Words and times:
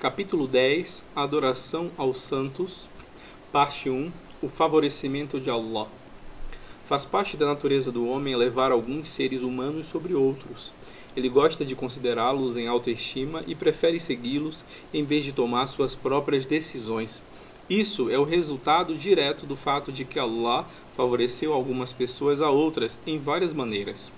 Capítulo 0.00 0.46
10 0.46 1.02
Adoração 1.16 1.90
aos 1.98 2.20
Santos 2.20 2.88
Parte 3.50 3.90
1 3.90 4.12
O 4.40 4.48
favorecimento 4.48 5.40
de 5.40 5.50
Allah 5.50 5.88
Faz 6.84 7.04
parte 7.04 7.36
da 7.36 7.44
natureza 7.44 7.90
do 7.90 8.06
homem 8.06 8.32
elevar 8.32 8.70
alguns 8.70 9.08
seres 9.08 9.42
humanos 9.42 9.88
sobre 9.88 10.14
outros. 10.14 10.72
Ele 11.16 11.28
gosta 11.28 11.64
de 11.64 11.74
considerá-los 11.74 12.56
em 12.56 12.68
alta 12.68 12.92
estima 12.92 13.42
e 13.44 13.56
prefere 13.56 13.98
segui-los 13.98 14.64
em 14.94 15.02
vez 15.02 15.24
de 15.24 15.32
tomar 15.32 15.66
suas 15.66 15.96
próprias 15.96 16.46
decisões. 16.46 17.20
Isso 17.68 18.08
é 18.08 18.16
o 18.16 18.24
resultado 18.24 18.94
direto 18.94 19.46
do 19.46 19.56
fato 19.56 19.90
de 19.90 20.04
que 20.04 20.20
Allah 20.20 20.64
favoreceu 20.96 21.52
algumas 21.52 21.92
pessoas 21.92 22.40
a 22.40 22.48
outras 22.48 22.96
em 23.04 23.18
várias 23.18 23.52
maneiras. 23.52 24.12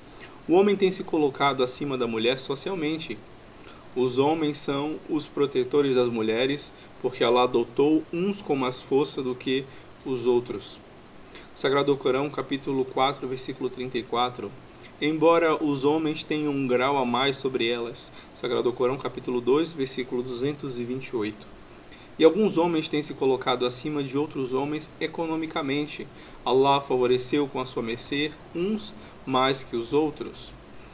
O 0.46 0.52
homem 0.52 0.76
tem 0.76 0.92
se 0.92 1.04
colocado 1.04 1.64
acima 1.64 1.96
da 1.96 2.06
mulher 2.06 2.38
socialmente. 2.38 3.16
Os 3.96 4.18
homens 4.18 4.59
são 4.59 4.96
os 5.09 5.27
protetores 5.27 5.96
das 5.96 6.09
mulheres, 6.09 6.72
porque 7.02 7.25
Allah 7.25 7.43
adotou 7.43 8.04
uns 8.13 8.40
com 8.40 8.54
mais 8.54 8.80
força 8.80 9.21
do 9.21 9.35
que 9.35 9.64
os 10.07 10.26
outros. 10.26 10.79
Sagrado 11.57 11.96
Corão, 11.96 12.30
capítulo 12.30 12.85
4, 12.85 13.26
versículo 13.26 13.68
34. 13.68 14.50
Embora 15.03 15.63
os 15.63 15.85
homens 15.85 16.22
tenham 16.22 16.53
um 16.53 16.68
grau 16.68 16.99
a 16.99 17.04
mais 17.04 17.36
sobre 17.36 17.68
elas. 17.68 18.13
Sagrado 18.32 18.72
Corão, 18.72 18.96
capítulo 18.96 19.40
2, 19.40 19.72
versículo 19.72 20.22
228. 20.22 21.46
E 22.16 22.25
alguns 22.25 22.58
homens 22.58 22.88
têm 22.88 23.02
se 23.02 23.14
colocado 23.14 23.66
acima 23.66 24.04
de 24.04 24.16
outros 24.16 24.52
homens 24.52 24.88
economicamente. 25.00 26.07
Allah 26.44 26.80
favoreceu 26.80 27.49
com 27.49 27.58
a 27.58 27.66
sua 27.66 27.82
mercê 27.82 28.30
uns 28.54 28.94
mais 29.27 29.64
que 29.64 29.75
os 29.75 29.93
outros. 29.93 30.52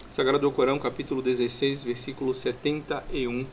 Sagrado 0.09 0.51
Corão, 0.53 0.79
capítulo 0.79 1.21
16, 1.21 1.83
versículo 1.83 2.33
71. 2.33 3.45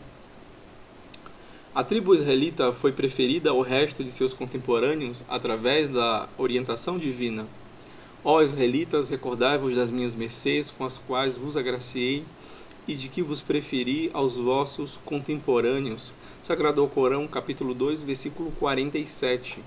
A 1.74 1.84
tribo 1.84 2.14
israelita 2.14 2.72
foi 2.72 2.92
preferida 2.92 3.50
ao 3.50 3.62
resto 3.62 4.04
de 4.04 4.12
seus 4.12 4.34
contemporâneos 4.34 5.24
através 5.28 5.90
da 5.90 6.30
orientação 6.38 7.00
divina. 7.00 7.48
Ó 8.24 8.42
israelitas, 8.42 9.10
recordai-vos 9.10 9.76
das 9.76 9.90
minhas 9.90 10.14
mercês 10.14 10.70
com 10.70 10.86
as 10.86 11.00
quais 11.00 11.36
vos 11.36 11.58
agraciei 11.58 12.24
e 12.88 12.94
de 12.94 13.10
que 13.10 13.24
vos 13.24 13.42
preferi 13.42 14.12
aos 14.14 14.38
vossos 14.38 15.00
contemporâneos. 15.04 16.14
Sagrado 16.42 16.88
Corão, 16.88 17.28
capítulo 17.28 17.74
2, 17.74 18.04
versículo 18.04 18.52
47. 18.60 19.60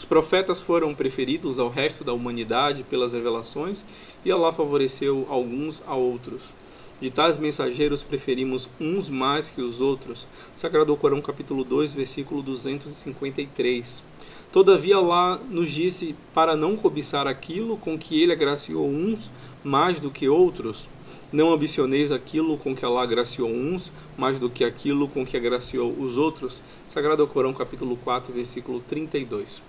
Os 0.00 0.06
profetas 0.06 0.62
foram 0.62 0.94
preferidos 0.94 1.58
ao 1.58 1.68
resto 1.68 2.02
da 2.02 2.14
humanidade 2.14 2.82
pelas 2.84 3.12
revelações 3.12 3.84
e 4.24 4.32
Allah 4.32 4.50
favoreceu 4.50 5.26
alguns 5.28 5.82
a 5.86 5.94
outros. 5.94 6.54
De 6.98 7.10
tais 7.10 7.36
mensageiros 7.36 8.02
preferimos 8.02 8.66
uns 8.80 9.10
mais 9.10 9.50
que 9.50 9.60
os 9.60 9.78
outros. 9.78 10.26
Sagrado 10.56 10.96
Corão 10.96 11.20
capítulo 11.20 11.64
2, 11.64 11.92
versículo 11.92 12.40
253. 12.40 14.02
Todavia 14.50 14.96
Allah 14.96 15.38
nos 15.50 15.70
disse 15.70 16.16
para 16.32 16.56
não 16.56 16.78
cobiçar 16.78 17.26
aquilo 17.26 17.76
com 17.76 17.98
que 17.98 18.22
ele 18.22 18.32
agraciou 18.32 18.88
uns 18.88 19.30
mais 19.62 20.00
do 20.00 20.10
que 20.10 20.26
outros. 20.26 20.88
Não 21.30 21.52
ambicioneis 21.52 22.10
aquilo 22.10 22.56
com 22.56 22.74
que 22.74 22.86
Allah 22.86 23.02
agraciou 23.02 23.50
uns 23.50 23.92
mais 24.16 24.38
do 24.38 24.48
que 24.48 24.64
aquilo 24.64 25.06
com 25.08 25.26
que 25.26 25.36
agraciou 25.36 25.92
os 25.92 26.16
outros. 26.16 26.62
Sagrado 26.88 27.26
Corão 27.26 27.52
capítulo 27.52 27.98
4, 27.98 28.32
versículo 28.32 28.82
32 28.88 29.68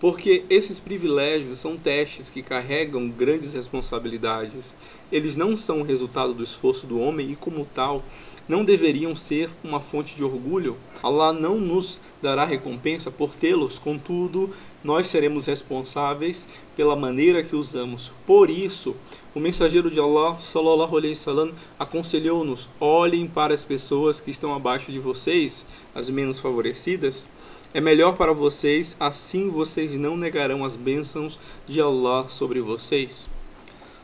porque 0.00 0.44
esses 0.48 0.78
privilégios 0.78 1.58
são 1.58 1.76
testes 1.76 2.30
que 2.30 2.42
carregam 2.42 3.08
grandes 3.10 3.52
responsabilidades. 3.52 4.74
Eles 5.12 5.36
não 5.36 5.56
são 5.56 5.82
o 5.82 5.84
resultado 5.84 6.32
do 6.32 6.42
esforço 6.42 6.86
do 6.86 6.98
homem 6.98 7.30
e, 7.30 7.36
como 7.36 7.68
tal, 7.74 8.02
não 8.48 8.64
deveriam 8.64 9.14
ser 9.14 9.50
uma 9.62 9.78
fonte 9.78 10.16
de 10.16 10.24
orgulho. 10.24 10.76
Allah 11.02 11.34
não 11.34 11.60
nos 11.60 12.00
dará 12.20 12.44
recompensa 12.46 13.10
por 13.10 13.30
tê-los, 13.30 13.78
contudo, 13.78 14.50
nós 14.82 15.06
seremos 15.06 15.46
responsáveis 15.46 16.48
pela 16.74 16.96
maneira 16.96 17.42
que 17.42 17.54
usamos. 17.54 18.10
Por 18.26 18.48
isso, 18.48 18.96
o 19.34 19.38
mensageiro 19.38 19.90
de 19.90 20.00
Allah, 20.00 20.40
sallallahu 20.40 20.96
alaihi 20.96 21.14
wasallam, 21.14 21.52
aconselhou-nos: 21.78 22.68
olhem 22.80 23.26
para 23.26 23.54
as 23.54 23.62
pessoas 23.62 24.18
que 24.18 24.30
estão 24.30 24.54
abaixo 24.54 24.90
de 24.90 24.98
vocês, 24.98 25.66
as 25.94 26.08
menos 26.08 26.40
favorecidas, 26.40 27.28
é 27.72 27.80
melhor 27.80 28.16
para 28.16 28.32
vocês, 28.32 28.96
assim 28.98 29.48
vocês 29.48 29.92
não 29.92 30.16
negarão 30.16 30.64
as 30.64 30.74
bênçãos 30.74 31.38
de 31.68 31.80
Allah 31.80 32.28
sobre 32.28 32.60
vocês. 32.60 33.28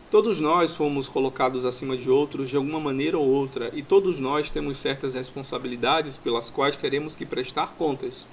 Todos 0.09 0.39
nós 0.39 0.73
fomos 0.73 1.09
colocados 1.09 1.65
acima 1.65 1.97
de 1.97 2.09
outros 2.09 2.49
de 2.49 2.57
alguma 2.57 2.79
maneira 2.79 3.19
ou 3.19 3.27
outra, 3.27 3.73
e 3.75 3.83
todos 3.83 4.21
nós 4.21 4.51
temos 4.51 4.79
certas 4.79 5.15
responsabilidades 5.15 6.17
pelas 6.17 6.49
quais 6.49 6.77
teremos 6.77 7.17
que 7.17 7.27
prestar 7.27 7.75
contas. 7.77 8.25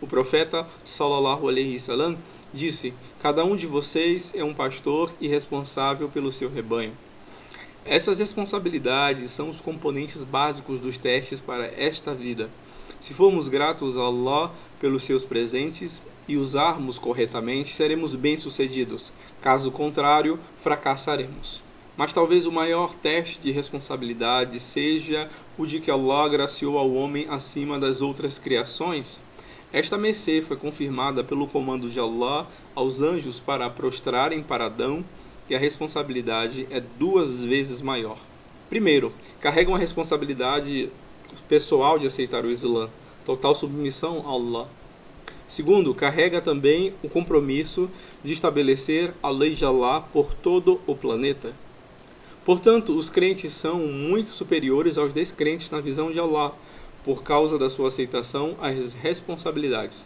O 0.00 0.06
profeta 0.06 0.64
sallallahu 0.84 1.48
alaihi 1.48 1.74
wasallam 1.74 2.16
disse: 2.54 2.94
"Cada 3.20 3.44
um 3.44 3.56
de 3.56 3.66
vocês 3.66 4.32
é 4.36 4.44
um 4.44 4.54
pastor 4.54 5.10
e 5.20 5.26
responsável 5.26 6.08
pelo 6.08 6.30
seu 6.30 6.48
rebanho." 6.48 6.92
Essas 7.84 8.20
responsabilidades 8.20 9.32
são 9.32 9.48
os 9.48 9.60
componentes 9.60 10.22
básicos 10.22 10.78
dos 10.78 10.96
testes 10.96 11.40
para 11.40 11.66
esta 11.66 12.14
vida. 12.14 12.48
Se 13.00 13.14
formos 13.14 13.46
gratos 13.46 13.96
a 13.96 14.02
Allah 14.02 14.52
pelos 14.80 15.04
seus 15.04 15.24
presentes 15.24 16.02
e 16.28 16.36
usarmos 16.36 16.98
corretamente, 16.98 17.74
seremos 17.74 18.14
bem-sucedidos. 18.14 19.12
Caso 19.40 19.70
contrário, 19.70 20.38
fracassaremos. 20.62 21.62
Mas 21.96 22.12
talvez 22.12 22.44
o 22.44 22.52
maior 22.52 22.94
teste 22.94 23.40
de 23.40 23.50
responsabilidade 23.50 24.60
seja 24.60 25.30
o 25.56 25.64
de 25.64 25.80
que 25.80 25.90
Allah 25.90 26.28
graciou 26.28 26.76
ao 26.76 26.92
homem 26.92 27.26
acima 27.30 27.78
das 27.78 28.02
outras 28.02 28.38
criações. 28.38 29.22
Esta 29.72 29.96
mercê 29.96 30.42
foi 30.42 30.56
confirmada 30.56 31.24
pelo 31.24 31.46
comando 31.46 31.88
de 31.88 31.98
Allah 31.98 32.46
aos 32.74 33.00
anjos 33.00 33.40
para 33.40 33.70
prostrarem 33.70 34.42
para 34.42 34.66
Adão, 34.66 35.04
e 35.48 35.54
a 35.54 35.58
responsabilidade 35.58 36.66
é 36.70 36.80
duas 36.98 37.44
vezes 37.44 37.80
maior. 37.80 38.18
Primeiro, 38.68 39.12
carregam 39.40 39.74
a 39.76 39.78
responsabilidade 39.78 40.90
pessoal 41.48 41.98
de 41.98 42.06
aceitar 42.06 42.44
o 42.44 42.50
Islã 42.50 42.90
total 43.26 43.54
submissão 43.56 44.22
a 44.24 44.30
Allah. 44.30 44.68
Segundo, 45.48 45.92
carrega 45.92 46.40
também 46.40 46.94
o 47.02 47.08
compromisso 47.08 47.90
de 48.24 48.32
estabelecer 48.32 49.12
a 49.22 49.28
lei 49.28 49.54
de 49.54 49.64
Allah 49.64 50.00
por 50.00 50.32
todo 50.32 50.80
o 50.86 50.94
planeta. 50.94 51.52
Portanto, 52.44 52.96
os 52.96 53.10
crentes 53.10 53.52
são 53.52 53.80
muito 53.80 54.30
superiores 54.30 54.96
aos 54.96 55.12
descrentes 55.12 55.70
na 55.70 55.80
visão 55.80 56.12
de 56.12 56.20
Allah, 56.20 56.52
por 57.04 57.22
causa 57.22 57.58
da 57.58 57.68
sua 57.68 57.88
aceitação 57.88 58.56
às 58.60 58.92
responsabilidades. 58.92 60.04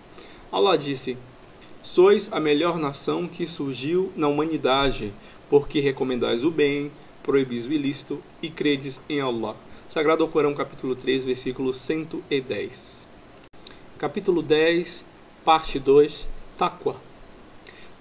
Allah 0.51 0.77
disse: 0.77 1.17
Sois 1.83 2.33
a 2.33 2.41
melhor 2.41 2.79
nação 2.79 3.29
que 3.29 3.47
surgiu 3.47 4.11
na 4.17 4.29
humanidade, 4.29 5.13
porque 5.51 5.81
recomendais 5.81 6.45
o 6.45 6.51
bem, 6.51 6.91
proibis 7.23 7.67
o 7.67 7.73
ilícito 7.73 8.23
e 8.43 8.49
credes 8.49 9.01
em 9.09 9.21
Allah. 9.21 9.55
Sagrado 9.89 10.27
Corão, 10.29 10.55
capítulo 10.55 10.95
3, 10.95 11.25
versículo 11.25 11.75
110. 11.75 13.00
Capítulo 14.01 14.41
10, 14.41 15.05
parte 15.45 15.79
2 15.79 16.31
Taqwa. 16.57 16.97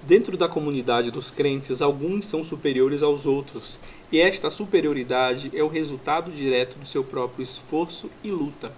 Dentro 0.02 0.38
da 0.38 0.48
comunidade 0.48 1.12
dos 1.12 1.30
crentes, 1.30 1.82
alguns 1.82 2.26
são 2.26 2.42
superiores 2.42 3.04
aos 3.04 3.26
outros, 3.26 3.78
e 4.10 4.18
esta 4.18 4.50
superioridade 4.50 5.52
é 5.54 5.62
o 5.62 5.68
resultado 5.68 6.32
direto 6.32 6.80
do 6.80 6.86
seu 6.86 7.04
próprio 7.04 7.44
esforço 7.44 8.10
e 8.24 8.32
luta. 8.32 8.72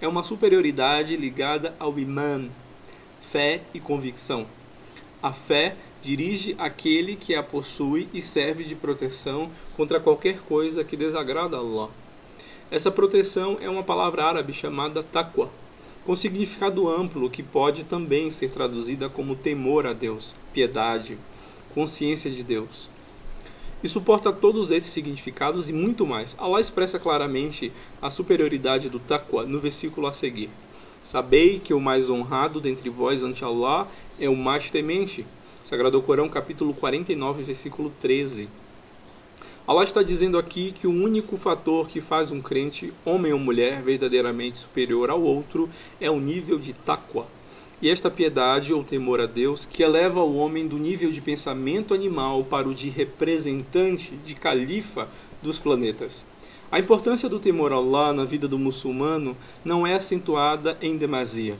É 0.00 0.08
uma 0.08 0.22
superioridade 0.22 1.14
ligada 1.18 1.74
ao 1.78 1.98
imã, 1.98 2.48
fé 3.20 3.60
e 3.74 3.78
convicção. 3.78 4.46
A 5.22 5.34
fé 5.34 5.76
dirige 6.00 6.54
aquele 6.58 7.14
que 7.14 7.34
a 7.34 7.42
possui 7.42 8.08
e 8.14 8.22
serve 8.22 8.64
de 8.64 8.74
proteção 8.74 9.50
contra 9.76 10.00
qualquer 10.00 10.38
coisa 10.38 10.82
que 10.82 10.96
desagrada 10.96 11.58
a 11.58 11.60
Allah. 11.60 11.90
Essa 12.70 12.90
proteção 12.90 13.58
é 13.60 13.68
uma 13.68 13.82
palavra 13.82 14.24
árabe 14.24 14.54
chamada 14.54 15.02
taqwa, 15.02 15.50
com 16.04 16.14
significado 16.14 16.88
amplo 16.88 17.30
que 17.30 17.42
pode 17.42 17.84
também 17.84 18.30
ser 18.30 18.50
traduzida 18.50 19.08
como 19.08 19.34
temor 19.34 19.86
a 19.86 19.92
Deus, 19.92 20.34
piedade, 20.52 21.18
consciência 21.74 22.30
de 22.30 22.42
Deus. 22.42 22.88
E 23.82 23.88
suporta 23.88 24.32
todos 24.32 24.70
esses 24.70 24.90
significados 24.90 25.68
e 25.68 25.72
muito 25.72 26.06
mais. 26.06 26.34
Allah 26.38 26.60
expressa 26.60 26.98
claramente 26.98 27.72
a 28.00 28.10
superioridade 28.10 28.88
do 28.88 28.98
taqwa 28.98 29.44
no 29.44 29.60
versículo 29.60 30.06
a 30.06 30.14
seguir. 30.14 30.50
Sabei 31.02 31.58
que 31.58 31.74
o 31.74 31.80
mais 31.80 32.08
honrado 32.08 32.60
dentre 32.60 32.88
vós 32.88 33.22
ante 33.22 33.44
Allah 33.44 33.86
é 34.18 34.28
o 34.28 34.36
mais 34.36 34.70
temente. 34.70 35.26
Sagrado 35.62 36.00
Corão, 36.00 36.28
capítulo 36.28 36.72
49, 36.72 37.42
versículo 37.42 37.92
13. 38.00 38.48
Allah 39.66 39.84
está 39.84 40.02
dizendo 40.02 40.36
aqui 40.36 40.72
que 40.72 40.86
o 40.86 40.92
único 40.92 41.38
fator 41.38 41.88
que 41.88 41.98
faz 41.98 42.30
um 42.30 42.42
crente, 42.42 42.92
homem 43.02 43.32
ou 43.32 43.38
mulher, 43.38 43.80
verdadeiramente 43.80 44.58
superior 44.58 45.08
ao 45.08 45.22
outro 45.22 45.70
é 45.98 46.10
o 46.10 46.20
nível 46.20 46.58
de 46.58 46.74
taqwa. 46.74 47.26
E 47.80 47.88
esta 47.88 48.10
piedade 48.10 48.74
ou 48.74 48.84
temor 48.84 49.22
a 49.22 49.26
Deus 49.26 49.64
que 49.64 49.82
eleva 49.82 50.20
o 50.20 50.36
homem 50.36 50.68
do 50.68 50.76
nível 50.76 51.10
de 51.10 51.22
pensamento 51.22 51.94
animal 51.94 52.44
para 52.44 52.68
o 52.68 52.74
de 52.74 52.90
representante, 52.90 54.12
de 54.22 54.34
califa 54.34 55.08
dos 55.42 55.58
planetas. 55.58 56.22
A 56.70 56.78
importância 56.78 57.26
do 57.26 57.38
temor 57.38 57.72
a 57.72 57.76
Allah 57.76 58.12
na 58.12 58.26
vida 58.26 58.46
do 58.46 58.58
muçulmano 58.58 59.34
não 59.64 59.86
é 59.86 59.94
acentuada 59.94 60.76
em 60.82 60.98
demasia. 60.98 61.56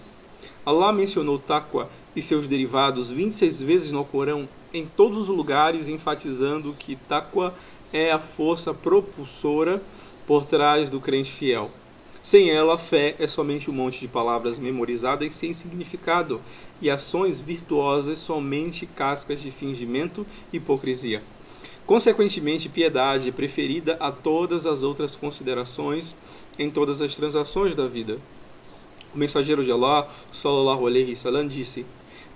Allah 0.67 0.93
mencionou 0.93 1.39
taqwa 1.39 1.89
e 2.15 2.21
seus 2.21 2.49
derivados 2.49 3.11
26 3.11 3.63
vezes 3.63 3.91
no 3.91 4.05
Corão, 4.05 4.49
em 4.73 4.85
todos 4.85 5.17
os 5.19 5.29
lugares, 5.29 5.89
enfatizando 5.89 6.75
que 6.79 6.97
taqwa 6.97 7.55
é 7.95 8.11
a 8.11 8.19
força 8.19 8.75
propulsora 8.75 9.81
por 10.27 10.45
trás 10.45 10.91
do 10.91 11.01
crente 11.01 11.31
fiel. 11.31 11.71
Sem 12.25 12.51
ela, 12.51 12.75
a 12.75 12.79
fé 12.79 13.15
é 13.21 13.29
somente 13.29 13.71
um 13.71 13.75
monte 13.75 14.01
de 14.01 14.09
palavras 14.09 14.59
memorizadas 14.59 15.37
sem 15.37 15.53
significado, 15.53 16.41
e 16.83 16.91
ações 16.91 17.41
virtuosas 17.41 18.19
somente 18.19 18.85
cascas 18.85 19.41
de 19.41 19.51
fingimento 19.51 20.27
e 20.53 20.57
hipocrisia. 20.57 21.23
Consequentemente, 21.87 22.69
piedade 22.69 23.29
é 23.29 23.33
preferida 23.33 23.97
a 24.01 24.11
todas 24.11 24.67
as 24.67 24.83
outras 24.83 25.15
considerações 25.15 26.17
em 26.59 26.71
todas 26.71 27.01
as 27.01 27.15
transações 27.15 27.77
da 27.77 27.87
vida. 27.87 28.19
O 29.15 29.19
mensageiro 29.19 29.63
de 29.63 29.71
Allah, 29.71 30.09
sallallahu 30.33 30.87
alaihi 30.87 31.11
wasallam, 31.11 31.47
disse: 31.47 31.87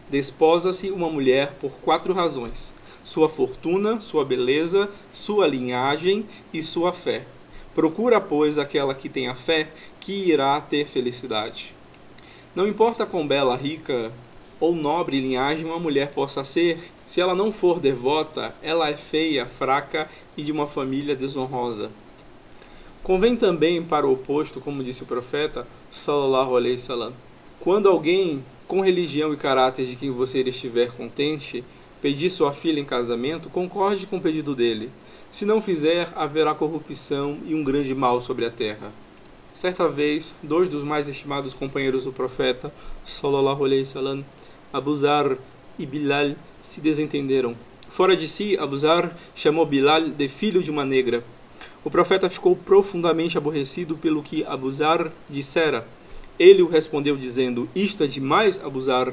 Desposa-se 0.08 0.90
uma 0.90 1.10
mulher 1.10 1.54
por 1.60 1.72
quatro 1.78 2.12
razões: 2.12 2.74
sua 3.08 3.26
fortuna, 3.26 4.02
sua 4.02 4.22
beleza, 4.22 4.86
sua 5.14 5.46
linhagem 5.46 6.26
e 6.52 6.62
sua 6.62 6.92
fé. 6.92 7.24
Procura, 7.74 8.20
pois, 8.20 8.58
aquela 8.58 8.94
que 8.94 9.08
tem 9.08 9.28
a 9.28 9.34
fé, 9.34 9.70
que 9.98 10.12
irá 10.12 10.60
ter 10.60 10.86
felicidade. 10.86 11.74
Não 12.54 12.68
importa 12.68 13.06
quão 13.06 13.26
bela, 13.26 13.56
rica 13.56 14.12
ou 14.60 14.74
nobre 14.74 15.20
linhagem 15.20 15.64
uma 15.64 15.78
mulher 15.78 16.10
possa 16.10 16.44
ser, 16.44 16.78
se 17.06 17.18
ela 17.18 17.34
não 17.34 17.50
for 17.50 17.80
devota, 17.80 18.54
ela 18.62 18.90
é 18.90 18.96
feia, 18.96 19.46
fraca 19.46 20.06
e 20.36 20.42
de 20.42 20.52
uma 20.52 20.66
família 20.66 21.16
desonrosa. 21.16 21.90
Convém 23.02 23.36
também 23.36 23.82
para 23.82 24.06
o 24.06 24.12
oposto, 24.12 24.60
como 24.60 24.84
disse 24.84 25.02
o 25.02 25.06
profeta, 25.06 25.66
sallallahu 25.90 26.56
alaihi 26.58 26.76
wasallam, 26.76 27.14
quando 27.58 27.88
alguém 27.88 28.44
com 28.66 28.82
religião 28.82 29.32
e 29.32 29.36
caráter 29.38 29.86
de 29.86 29.96
quem 29.96 30.10
você 30.10 30.42
estiver 30.42 30.92
contente, 30.92 31.64
pedir 32.00 32.30
sua 32.30 32.52
filha 32.52 32.80
em 32.80 32.84
casamento, 32.84 33.48
concorde 33.48 34.06
com 34.06 34.16
o 34.16 34.20
pedido 34.20 34.54
dele. 34.54 34.90
Se 35.30 35.44
não 35.44 35.60
fizer, 35.60 36.08
haverá 36.16 36.54
corrupção 36.54 37.38
e 37.46 37.54
um 37.54 37.62
grande 37.62 37.94
mal 37.94 38.20
sobre 38.20 38.46
a 38.46 38.50
terra. 38.50 38.92
Certa 39.52 39.88
vez, 39.88 40.34
dois 40.42 40.68
dos 40.68 40.84
mais 40.84 41.08
estimados 41.08 41.52
companheiros 41.52 42.04
do 42.04 42.12
profeta, 42.12 42.72
sallallahu 43.04 43.64
alaihi 43.64 43.80
wasallam, 43.80 44.24
Abuzar 44.72 45.36
e 45.78 45.84
Bilal, 45.84 46.32
se 46.62 46.80
desentenderam. 46.80 47.56
Fora 47.88 48.16
de 48.16 48.28
si, 48.28 48.56
Abuzar 48.58 49.16
chamou 49.34 49.66
Bilal 49.66 50.08
de 50.10 50.28
filho 50.28 50.62
de 50.62 50.70
uma 50.70 50.84
negra. 50.84 51.24
O 51.84 51.90
profeta 51.90 52.28
ficou 52.30 52.54
profundamente 52.54 53.36
aborrecido 53.36 53.96
pelo 53.96 54.22
que 54.22 54.44
Abuzar 54.44 55.10
dissera. 55.28 55.86
Ele 56.38 56.62
o 56.62 56.68
respondeu 56.68 57.16
dizendo: 57.16 57.68
Isto 57.74 58.04
é 58.04 58.06
demais, 58.06 58.62
Abuzar. 58.62 59.12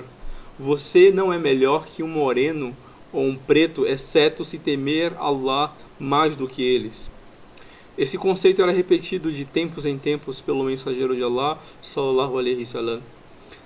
Você 0.58 1.12
não 1.12 1.34
é 1.34 1.38
melhor 1.38 1.86
que 1.86 2.02
um 2.02 2.08
moreno 2.08 2.76
ou 3.12 3.26
um 3.26 3.36
preto, 3.36 3.86
exceto 3.86 4.46
se 4.46 4.58
temer 4.58 5.14
Allah 5.18 5.76
mais 6.00 6.36
do 6.36 6.48
que 6.48 6.64
eles. 6.64 7.10
Esse 7.98 8.18
conceito 8.18 8.62
era 8.62 8.72
repetido 8.72 9.32
de 9.32 9.44
tempos 9.44 9.86
em 9.86 9.98
tempos 9.98 10.40
pelo 10.40 10.64
mensageiro 10.64 11.16
de 11.16 11.24
Allah, 11.24 11.58
sallallahu 11.82 12.38
alaihi 12.38 12.60
wasallam. 12.60 13.02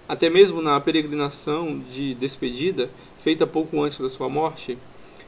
Até 0.08 0.30
mesmo 0.30 0.62
na 0.62 0.80
peregrinação 0.80 1.80
de 1.94 2.16
despedida, 2.16 2.90
feita 3.24 3.46
pouco 3.46 3.82
antes 3.82 4.00
da 4.00 4.10
sua 4.10 4.28
morte, 4.28 4.76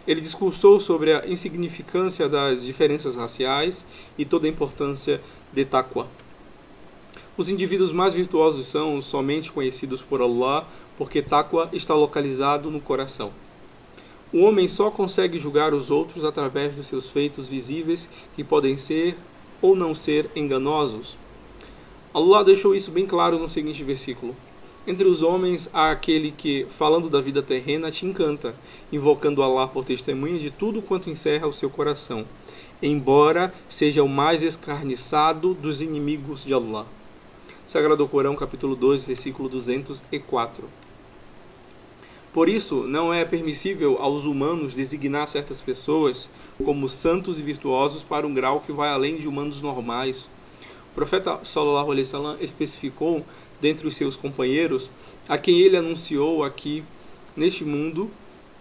ele 0.08 0.22
discursou 0.22 0.80
sobre 0.80 1.14
a 1.14 1.28
insignificância 1.28 2.28
das 2.28 2.64
diferenças 2.64 3.16
raciais 3.16 3.86
e 4.18 4.26
toda 4.26 4.48
a 4.48 4.50
importância 4.50 5.22
de 5.54 5.64
taqwa. 5.64 6.08
Os 7.38 7.50
indivíduos 7.50 7.92
mais 7.92 8.14
virtuosos 8.14 8.68
são 8.68 9.02
somente 9.02 9.52
conhecidos 9.52 10.02
por 10.02 10.22
Allah, 10.22 10.68
porque 10.98 11.22
taqwa 11.22 11.70
está 11.72 11.96
localizado 11.96 12.70
no 12.70 12.82
coração. 12.82 13.32
O 14.34 14.42
homem 14.42 14.68
só 14.68 14.92
consegue 14.92 15.40
julgar 15.40 15.74
os 15.74 15.90
outros 15.90 16.26
através 16.26 16.76
dos 16.76 16.88
seus 16.88 17.10
feitos 17.10 17.48
visíveis, 17.48 18.10
que 18.36 18.44
podem 18.44 18.78
ser 18.78 19.16
ou 19.62 19.76
não 19.76 19.96
ser 19.96 20.30
enganosos. 20.36 21.16
Allah 22.14 22.44
deixou 22.44 22.76
isso 22.76 22.92
bem 22.92 23.06
claro 23.06 23.40
no 23.40 23.50
seguinte 23.50 23.84
versículo: 23.84 24.36
entre 24.86 25.08
os 25.08 25.22
homens 25.22 25.70
há 25.72 25.92
aquele 25.92 26.32
que, 26.32 26.66
falando 26.70 27.10
da 27.10 27.22
vida 27.22 27.42
terrena, 27.42 27.92
te 27.92 28.06
encanta, 28.06 28.56
invocando 28.92 29.44
Allah 29.44 29.68
por 29.68 29.86
testemunha 29.86 30.40
de 30.40 30.50
tudo 30.50 30.82
quanto 30.82 31.10
encerra 31.10 31.48
o 31.48 31.54
seu 31.54 31.70
coração, 31.70 32.26
embora 32.82 33.54
seja 33.70 34.04
o 34.04 34.10
mais 34.10 34.44
escarniçado 34.44 35.54
dos 35.54 35.82
inimigos 35.82 36.44
de 36.44 36.54
Allah. 36.54 36.86
Sagrado 37.72 38.06
Corão, 38.06 38.36
capítulo 38.36 38.76
2, 38.76 39.06
versículo 39.06 39.48
204. 39.48 40.66
Por 42.34 42.50
isso, 42.50 42.84
não 42.84 43.14
é 43.14 43.24
permissível 43.24 43.98
aos 44.02 44.26
humanos 44.26 44.76
designar 44.76 45.30
certas 45.30 45.62
pessoas 45.62 46.28
como 46.66 46.90
santos 46.90 47.40
e 47.40 47.42
virtuosos 47.42 48.04
para 48.04 48.28
um 48.28 48.34
grau 48.34 48.60
que 48.60 48.74
vai 48.74 48.90
além 48.90 49.16
de 49.16 49.26
humanos 49.26 49.62
normais. 49.62 50.28
O 50.92 50.96
profeta 50.96 51.40
sallallahu 51.46 51.92
alaihi 51.92 52.04
wasallam 52.04 52.38
especificou 52.42 53.26
dentre 53.62 53.88
os 53.88 53.96
seus 53.96 54.18
companheiros, 54.18 54.92
a 55.30 55.38
quem 55.38 55.62
ele 55.62 55.78
anunciou 55.78 56.44
aqui 56.44 56.84
neste 57.38 57.64
mundo 57.64 58.12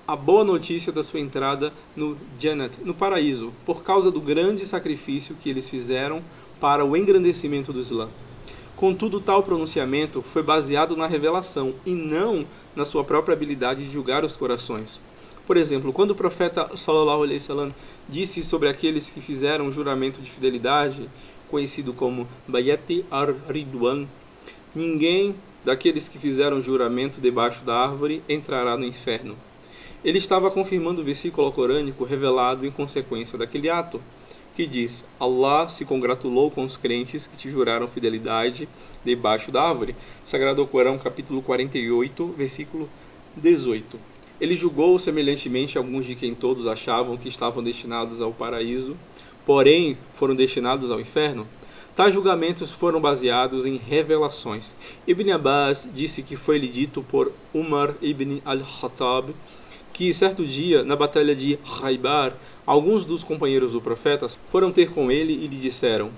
a 0.07 0.15
boa 0.15 0.45
notícia 0.45 0.93
da 0.93 1.03
sua 1.03 1.19
entrada 1.19 1.73
no 1.97 2.17
Jannat, 2.39 2.79
no 2.85 2.95
paraíso, 2.95 3.53
por 3.67 3.83
causa 3.83 4.09
do 4.09 4.21
grande 4.21 4.65
sacrifício 4.65 5.35
que 5.35 5.51
eles 5.51 5.69
fizeram 5.69 6.23
para 6.61 6.85
o 6.85 6.97
engrandecimento 6.97 7.73
do 7.73 7.81
Islã. 7.81 8.09
Contudo, 8.81 9.21
tal 9.21 9.43
pronunciamento 9.43 10.23
foi 10.23 10.43
baseado 10.43 10.97
na 10.97 11.07
revelação 11.07 11.75
e 11.85 11.91
não 11.91 12.47
na 12.75 12.87
sua 12.87 13.05
própria 13.05 13.35
habilidade 13.35 13.85
de 13.85 13.91
julgar 13.93 14.25
os 14.25 14.39
corações. 14.39 14.99
Por 15.47 15.59
exemplo, 15.59 15.93
quando 15.93 16.13
o 16.13 16.15
profeta 16.15 16.67
sallallahu 16.75 17.25
alaihi 17.25 17.41
wasallam 17.41 17.75
disse 18.09 18.43
sobre 18.43 18.71
aqueles 18.71 19.11
que 19.11 19.21
fizeram 19.21 19.67
um 19.67 19.73
juramento 19.73 20.23
de 20.23 20.31
fidelidade, 20.31 21.11
conhecido 21.51 21.93
como 21.93 22.27
Bayati 22.49 23.05
ar-Ridwan, 23.11 24.07
Ninguém 24.75 25.35
daqueles 25.63 26.09
que 26.09 26.19
fizeram 26.19 26.63
juramento 26.63 27.21
debaixo 27.21 27.63
da 27.63 27.75
árvore 27.75 28.23
entrará 28.27 28.79
no 28.79 28.87
inferno. 28.87 29.37
Ele 30.03 30.17
estava 30.17 30.51
confirmando 30.51 31.03
o 31.03 31.05
versículo 31.05 31.53
corânico 31.53 32.05
revelado 32.05 32.65
em 32.65 32.71
consequência 32.71 33.37
daquele 33.37 33.69
ato, 33.69 34.01
que 34.61 34.67
diz: 34.67 35.07
Allah 35.19 35.71
se 35.71 35.87
congratulou 35.87 36.51
com 36.51 36.65
os 36.65 36.77
crentes 36.77 37.27
que 37.27 37.35
te 37.35 37.49
juraram 37.49 37.89
fidelidade 37.89 38.69
debaixo 39.03 39.51
da 39.51 39.63
árvore. 39.63 39.97
Sagrado 40.23 40.67
Corão, 40.67 40.99
capítulo 40.99 41.41
48, 41.41 42.35
versículo 42.37 42.87
18. 43.35 43.99
Ele 44.39 44.55
julgou 44.55 44.99
semelhantemente 44.99 45.79
alguns 45.79 46.05
de 46.05 46.15
quem 46.15 46.35
todos 46.35 46.67
achavam 46.67 47.17
que 47.17 47.27
estavam 47.27 47.63
destinados 47.63 48.21
ao 48.21 48.33
paraíso, 48.33 48.99
porém 49.47 49.97
foram 50.15 50.35
destinados 50.35 50.91
ao 50.91 51.01
inferno. 51.01 51.47
Tais 51.97 52.13
julgamentos 52.13 52.71
foram 52.71 53.01
baseados 53.01 53.65
em 53.65 53.77
revelações. 53.77 54.75
Ibn 55.07 55.33
Abbas 55.33 55.89
disse 55.95 56.23
que 56.23 56.37
foi-lhe 56.37 56.69
dito 56.69 57.03
por 57.03 57.33
Umar 57.55 57.95
ibn 58.03 58.43
al-Khattab 58.45 59.31
que 59.93 60.13
certo 60.15 60.45
dia, 60.45 60.83
na 60.83 60.97
batalha 60.97 61.35
de 61.35 61.59
Haibar, 61.83 62.35
alguns 62.67 63.05
dos 63.05 63.23
companheiros 63.23 63.73
do 63.73 63.81
profeta 63.81 64.29
foram 64.47 64.73
ter 64.73 64.91
com 64.91 65.11
ele 65.11 65.33
e 65.33 65.47
lhe 65.47 65.57
disseram: 65.57 66.11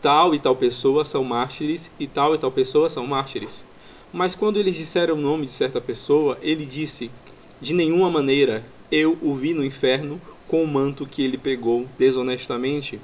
Tal 0.00 0.34
e 0.34 0.38
tal 0.38 0.54
pessoa 0.54 1.04
são 1.04 1.24
mártires 1.24 1.90
e 1.98 2.06
tal 2.06 2.34
e 2.34 2.38
tal 2.38 2.52
pessoa 2.52 2.88
são 2.88 3.06
mártires. 3.06 3.64
Mas 4.12 4.34
quando 4.34 4.58
eles 4.58 4.76
disseram 4.76 5.14
o 5.14 5.20
nome 5.20 5.46
de 5.46 5.52
certa 5.52 5.80
pessoa, 5.80 6.38
ele 6.40 6.64
disse: 6.64 7.10
De 7.60 7.74
nenhuma 7.74 8.10
maneira 8.10 8.64
eu 8.90 9.18
o 9.20 9.34
vi 9.34 9.52
no 9.52 9.64
inferno 9.64 10.20
com 10.46 10.62
o 10.62 10.66
manto 10.66 11.06
que 11.06 11.22
ele 11.22 11.36
pegou 11.36 11.86
desonestamente. 11.98 12.98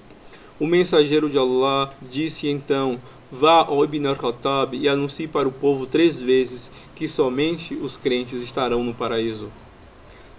O 0.59 0.67
mensageiro 0.67 1.29
de 1.29 1.37
Allah 1.37 1.93
disse 2.11 2.49
então: 2.49 3.01
Vá 3.31 3.65
ao 3.67 3.85
Ibn 3.85 4.07
al-Khattab 4.07 4.75
e 4.75 4.89
anuncie 4.89 5.27
para 5.27 5.49
o 5.49 5.53
povo 5.53 5.87
três 5.87 6.21
vezes 6.21 6.71
que 6.95 7.09
somente 7.09 7.75
os 7.75 7.97
crentes 7.97 8.41
estarão 8.41 8.85
no 8.85 8.95
paraíso. 8.95 9.51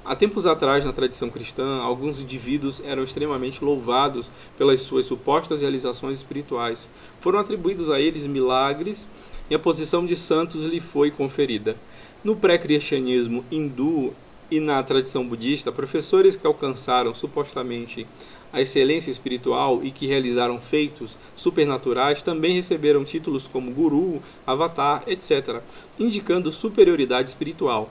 Há 0.08 0.16
tempos 0.16 0.46
atrás, 0.46 0.86
na 0.86 0.94
tradição 0.94 1.32
cristã, 1.32 1.80
alguns 1.80 2.20
indivíduos 2.20 2.80
eram 2.86 3.04
extremamente 3.04 3.66
louvados 3.66 4.32
pelas 4.56 4.82
suas 4.82 5.08
supostas 5.08 5.62
realizações 5.62 6.20
espirituais. 6.20 6.88
Foram 7.20 7.40
atribuídos 7.40 7.90
a 7.90 8.00
eles 8.00 8.28
milagres 8.28 9.10
e 9.50 9.56
a 9.56 9.60
posição 9.60 10.06
de 10.06 10.16
santos 10.16 10.64
lhe 10.64 10.80
foi 10.80 11.10
conferida. 11.10 11.76
No 12.24 12.36
pré-cristianismo 12.36 13.44
hindu 13.52 14.14
e 14.52 14.60
na 14.60 14.84
tradição 14.84 15.28
budista, 15.28 15.72
professores 15.72 16.36
que 16.36 16.46
alcançaram 16.46 17.16
supostamente 17.16 18.06
a 18.54 18.62
excelência 18.62 19.10
espiritual 19.10 19.80
e 19.84 19.90
que 19.90 20.06
realizaram 20.06 20.62
feitos 20.62 21.18
supernaturais 21.36 22.22
também 22.22 22.54
receberam 22.54 23.04
títulos 23.04 23.48
como 23.48 23.72
guru, 23.72 24.22
avatar, 24.46 25.02
etc., 25.08 25.62
indicando 26.00 26.52
superioridade 26.52 27.28
espiritual. 27.28 27.90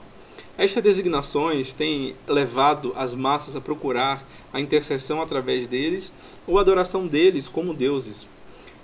Estas 0.57 0.81
designações 0.81 1.73
têm 1.73 2.15
levado 2.25 2.93
as 2.95 3.13
massas 3.13 3.57
a 3.57 3.61
procurar 3.61 4.25
a 4.53 4.61
intercessão 4.61 5.21
através 5.21 5.67
deles 5.67 6.13
ou 6.47 6.57
a 6.57 6.61
adoração 6.61 7.05
deles 7.05 7.49
como 7.49 7.73
deuses. 7.73 8.25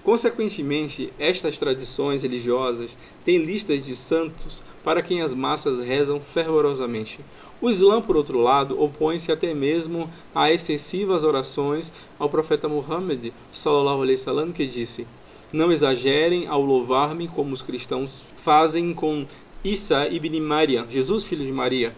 Consequentemente, 0.03 1.13
estas 1.17 1.57
tradições 1.57 2.23
religiosas 2.23 2.97
têm 3.23 3.37
listas 3.37 3.85
de 3.85 3.95
santos 3.95 4.61
para 4.83 5.01
quem 5.01 5.21
as 5.21 5.33
massas 5.33 5.79
rezam 5.79 6.19
fervorosamente. 6.19 7.19
O 7.61 7.69
Islã, 7.69 8.01
por 8.01 8.17
outro 8.17 8.39
lado, 8.39 8.81
opõe-se 8.81 9.31
até 9.31 9.53
mesmo 9.53 10.09
a 10.35 10.51
excessivas 10.51 11.23
orações 11.23 11.93
ao 12.19 12.27
profeta 12.27 12.67
Muhammad, 12.67 13.31
sallallahu 13.53 14.01
alaihi 14.01 14.53
que 14.53 14.65
disse: 14.65 15.07
Não 15.53 15.71
exagerem 15.71 16.47
ao 16.47 16.61
louvar-me 16.61 17.27
como 17.27 17.53
os 17.53 17.61
cristãos 17.61 18.23
fazem 18.35 18.93
com 18.95 19.27
Isa 19.63 20.07
ibn 20.07 20.41
Maria, 20.41 20.87
Jesus 20.89 21.23
filho 21.23 21.45
de 21.45 21.51
Maria. 21.51 21.95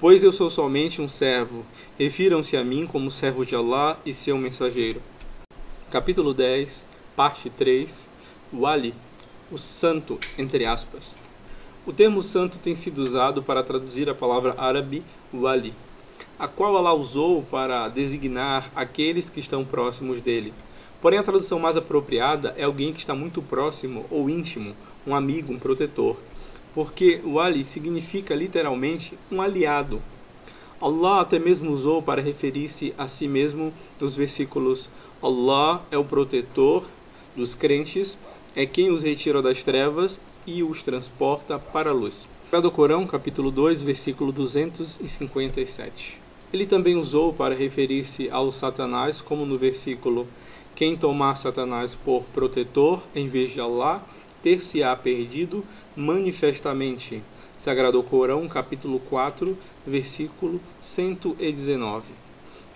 Pois 0.00 0.24
eu 0.24 0.32
sou 0.32 0.48
somente 0.48 1.02
um 1.02 1.10
servo. 1.10 1.62
Refiram-se 1.98 2.56
a 2.56 2.64
mim 2.64 2.86
como 2.86 3.10
servo 3.10 3.44
de 3.44 3.54
Allah 3.54 4.00
e 4.06 4.14
seu 4.14 4.38
mensageiro. 4.38 5.02
Capítulo 5.90 6.32
10 6.32 6.86
parte 7.14 7.50
3, 7.50 8.08
Wali, 8.50 8.94
o 9.50 9.58
santo, 9.58 10.18
entre 10.38 10.64
aspas. 10.64 11.14
O 11.86 11.92
termo 11.92 12.22
santo 12.22 12.58
tem 12.58 12.74
sido 12.74 13.02
usado 13.02 13.42
para 13.42 13.62
traduzir 13.62 14.08
a 14.08 14.14
palavra 14.14 14.54
árabe 14.56 15.02
Wali, 15.34 15.74
a 16.38 16.48
qual 16.48 16.74
Allah 16.76 16.94
usou 16.94 17.42
para 17.42 17.88
designar 17.88 18.70
aqueles 18.74 19.28
que 19.28 19.40
estão 19.40 19.66
próximos 19.66 20.22
dele. 20.22 20.54
Porém, 21.02 21.18
a 21.18 21.22
tradução 21.22 21.58
mais 21.58 21.76
apropriada 21.76 22.54
é 22.56 22.64
alguém 22.64 22.92
que 22.92 23.00
está 23.00 23.14
muito 23.14 23.42
próximo 23.42 24.06
ou 24.10 24.30
íntimo, 24.30 24.74
um 25.06 25.14
amigo, 25.14 25.52
um 25.52 25.58
protetor, 25.58 26.16
porque 26.74 27.20
Wali 27.24 27.64
significa 27.64 28.34
literalmente 28.34 29.16
um 29.30 29.40
aliado. 29.40 30.00
Allah 30.80 31.20
até 31.20 31.38
mesmo 31.38 31.70
usou 31.70 32.02
para 32.02 32.20
referir-se 32.20 32.92
a 32.98 33.06
si 33.06 33.28
mesmo 33.28 33.72
nos 34.00 34.14
versículos 34.14 34.90
Allah 35.22 35.84
é 35.90 35.96
o 35.96 36.04
protetor 36.04 36.84
dos 37.36 37.54
crentes 37.54 38.18
é 38.54 38.66
quem 38.66 38.90
os 38.90 39.02
retira 39.02 39.40
das 39.40 39.62
trevas 39.62 40.20
e 40.46 40.62
os 40.62 40.82
transporta 40.82 41.58
para 41.58 41.90
a 41.90 41.92
luz. 41.92 42.28
do 42.50 42.70
Corão, 42.70 43.06
capítulo 43.06 43.50
2, 43.50 43.80
versículo 43.82 44.32
257. 44.32 46.18
Ele 46.52 46.66
também 46.66 46.96
usou 46.96 47.32
para 47.32 47.54
referir-se 47.54 48.28
ao 48.28 48.52
Satanás, 48.52 49.22
como 49.22 49.46
no 49.46 49.56
versículo: 49.56 50.26
Quem 50.74 50.94
tomar 50.94 51.36
Satanás 51.36 51.94
por 51.94 52.24
protetor 52.24 53.02
em 53.14 53.26
vez 53.26 53.52
de 53.52 53.60
Allah, 53.60 54.02
ter-se-á 54.42 54.94
perdido 54.96 55.64
manifestamente. 55.96 57.22
Sagrado 57.58 58.02
Corão, 58.02 58.48
capítulo 58.48 58.98
4, 58.98 59.56
versículo 59.86 60.60
119. 60.80 62.10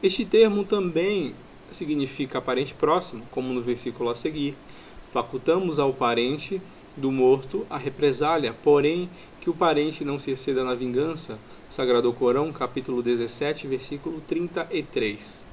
Este 0.02 0.24
termo 0.24 0.64
também 0.64 1.34
significa 1.72 2.40
parente 2.40 2.74
próximo, 2.74 3.24
como 3.30 3.52
no 3.52 3.60
versículo 3.60 4.10
a 4.10 4.14
seguir. 4.14 4.54
Facultamos 5.12 5.78
ao 5.78 5.92
parente 5.92 6.60
do 6.96 7.10
morto 7.10 7.66
a 7.68 7.76
represália, 7.76 8.54
porém 8.62 9.10
que 9.40 9.50
o 9.50 9.54
parente 9.54 10.04
não 10.04 10.18
se 10.18 10.30
exceda 10.30 10.62
na 10.62 10.74
vingança. 10.74 11.38
Sagrado 11.68 12.12
Corão, 12.12 12.52
capítulo 12.52 13.02
17, 13.02 13.66
versículo 13.66 14.20
33. 14.26 15.44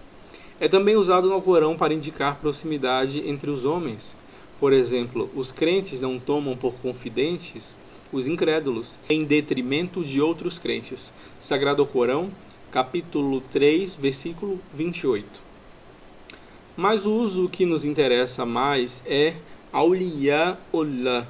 É 0.59 0.67
também 0.67 0.95
usado 0.95 1.29
no 1.29 1.41
Corão 1.41 1.75
para 1.75 1.93
indicar 1.93 2.37
proximidade 2.39 3.27
entre 3.27 3.49
os 3.49 3.65
homens. 3.65 4.15
Por 4.63 4.71
exemplo, 4.71 5.29
os 5.35 5.51
crentes 5.51 5.99
não 5.99 6.17
tomam 6.17 6.55
por 6.55 6.75
confidentes 6.75 7.75
os 8.13 8.27
incrédulos, 8.27 8.97
em 9.09 9.25
detrimento 9.25 10.01
de 10.05 10.21
outros 10.21 10.57
crentes. 10.57 11.11
Sagrado 11.37 11.85
Corão, 11.85 12.29
capítulo 12.71 13.41
3, 13.41 13.93
versículo 13.95 14.61
28. 14.73 15.41
Mas 16.77 17.05
o 17.05 17.11
uso 17.11 17.49
que 17.49 17.65
nos 17.65 17.83
interessa 17.83 18.45
mais 18.45 19.03
é 19.05 19.33
Auliya-ullah, 19.73 21.27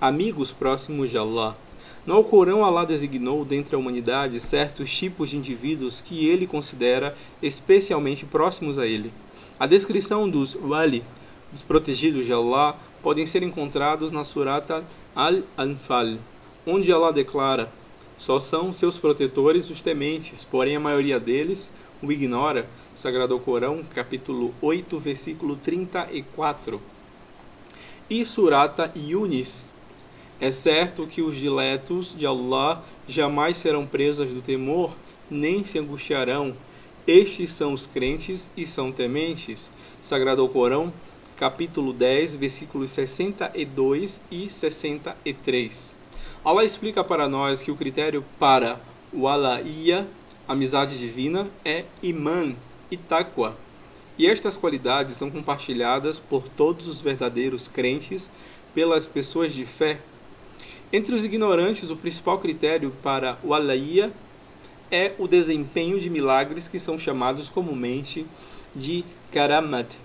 amigos 0.00 0.50
próximos 0.50 1.08
de 1.08 1.18
Allah. 1.18 1.56
No 2.04 2.14
Alcorão, 2.14 2.64
Allah 2.64 2.84
designou 2.84 3.44
dentre 3.44 3.76
a 3.76 3.78
humanidade 3.78 4.40
certos 4.40 4.92
tipos 4.92 5.30
de 5.30 5.36
indivíduos 5.36 6.00
que 6.00 6.26
ele 6.26 6.48
considera 6.48 7.16
especialmente 7.40 8.24
próximos 8.24 8.76
a 8.76 8.88
ele. 8.88 9.12
A 9.56 9.68
descrição 9.68 10.28
dos 10.28 10.56
wali, 10.56 11.04
dos 11.56 11.62
protegidos 11.62 12.26
de 12.26 12.32
Allah, 12.34 12.76
podem 13.02 13.26
ser 13.26 13.42
encontrados 13.42 14.12
na 14.12 14.24
Surata 14.24 14.84
Al-Anfal, 15.14 16.18
onde 16.66 16.92
Allah 16.92 17.12
declara: 17.12 17.72
Só 18.18 18.38
são 18.38 18.74
seus 18.74 18.98
protetores 18.98 19.70
os 19.70 19.80
tementes, 19.80 20.44
porém 20.44 20.76
a 20.76 20.80
maioria 20.80 21.18
deles 21.18 21.70
o 22.02 22.12
ignora. 22.12 22.68
Sagrado 22.94 23.38
Corão, 23.38 23.82
capítulo 23.94 24.54
8, 24.60 24.98
versículo 24.98 25.56
34. 25.56 26.80
E 28.10 28.24
Surata 28.24 28.92
Yunis. 28.94 29.64
É 30.38 30.50
certo 30.50 31.06
que 31.06 31.22
os 31.22 31.36
diletos 31.36 32.14
de 32.14 32.26
Allah 32.26 32.84
jamais 33.08 33.56
serão 33.56 33.86
presas 33.86 34.28
do 34.28 34.42
temor, 34.42 34.94
nem 35.30 35.64
se 35.64 35.78
angustiarão. 35.78 36.54
Estes 37.06 37.52
são 37.52 37.72
os 37.72 37.86
crentes 37.86 38.50
e 38.54 38.66
são 38.66 38.92
tementes. 38.92 39.70
Sagrado 40.02 40.46
Corão, 40.48 40.92
capítulo 41.36 41.92
10, 41.92 42.34
versículos 42.36 42.90
62 42.92 44.22
e 44.30 44.48
63. 44.48 45.94
Allah 46.44 46.64
explica 46.64 47.04
para 47.04 47.28
nós 47.28 47.60
que 47.60 47.70
o 47.70 47.76
critério 47.76 48.24
para 48.38 48.80
o 49.12 49.28
Alaia, 49.28 50.06
amizade 50.48 50.98
divina, 50.98 51.46
é 51.64 51.84
Iman, 52.02 52.54
e 52.90 52.96
taqwa. 52.96 53.56
E 54.18 54.26
estas 54.26 54.56
qualidades 54.56 55.16
são 55.16 55.30
compartilhadas 55.30 56.18
por 56.18 56.48
todos 56.48 56.86
os 56.86 57.00
verdadeiros 57.00 57.68
crentes, 57.68 58.30
pelas 58.74 59.06
pessoas 59.06 59.52
de 59.52 59.66
fé. 59.66 59.98
Entre 60.92 61.14
os 61.14 61.24
ignorantes, 61.24 61.90
o 61.90 61.96
principal 61.96 62.38
critério 62.38 62.92
para 63.02 63.38
o 63.42 63.52
alaia 63.52 64.10
é 64.90 65.12
o 65.18 65.26
desempenho 65.26 66.00
de 66.00 66.08
milagres 66.08 66.68
que 66.68 66.78
são 66.78 66.98
chamados 66.98 67.48
comumente 67.48 68.24
de 68.74 69.04
karamat, 69.32 69.96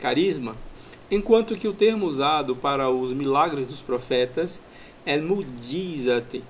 carisma, 0.00 0.54
enquanto 1.10 1.56
que 1.56 1.68
o 1.68 1.72
termo 1.72 2.06
usado 2.06 2.54
para 2.54 2.90
os 2.90 3.12
milagres 3.12 3.66
dos 3.66 3.80
profetas 3.80 4.60
é 5.06 5.16
mujizat, 5.16 6.42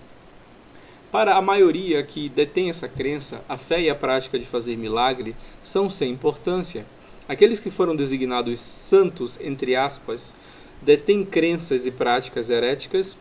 para 1.11 1.37
a 1.37 1.43
maioria 1.43 2.03
que 2.03 2.29
detém 2.29 2.69
essa 2.69 2.87
crença, 2.87 3.43
a 3.49 3.57
fé 3.57 3.81
e 3.81 3.89
a 3.89 3.95
prática 3.95 4.39
de 4.39 4.45
fazer 4.45 4.77
milagre 4.77 5.35
são 5.65 5.89
sem 5.89 6.13
importância. 6.13 6.85
Aqueles 7.27 7.61
que 7.61 7.71
foram 7.71 7.97
designados 7.97 8.61
santos, 8.61 9.39
entre 9.41 9.75
aspas, 9.75 10.35
detêm 10.83 11.25
crenças 11.25 11.87
e 11.87 11.91
práticas 11.91 12.51
heréticas 12.51 13.17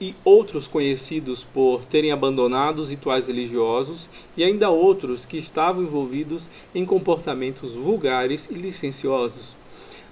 e 0.00 0.14
outros 0.24 0.66
conhecidos 0.66 1.44
por 1.44 1.84
terem 1.84 2.10
abandonado 2.10 2.80
os 2.80 2.88
rituais 2.88 3.26
religiosos 3.26 4.08
e 4.36 4.42
ainda 4.42 4.70
outros 4.70 5.24
que 5.24 5.38
estavam 5.38 5.82
envolvidos 5.82 6.48
em 6.74 6.84
comportamentos 6.84 7.72
vulgares 7.74 8.48
e 8.50 8.54
licenciosos. 8.54 9.56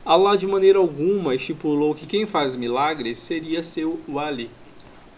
Allah 0.07 0.37
de 0.37 0.47
maneira 0.47 0.79
alguma 0.79 1.35
estipulou 1.35 1.93
que 1.93 2.07
quem 2.07 2.27
faz 2.27 2.55
milagres 2.55 3.19
seria 3.19 3.65
seu 3.65 3.99
wali, 4.09 4.49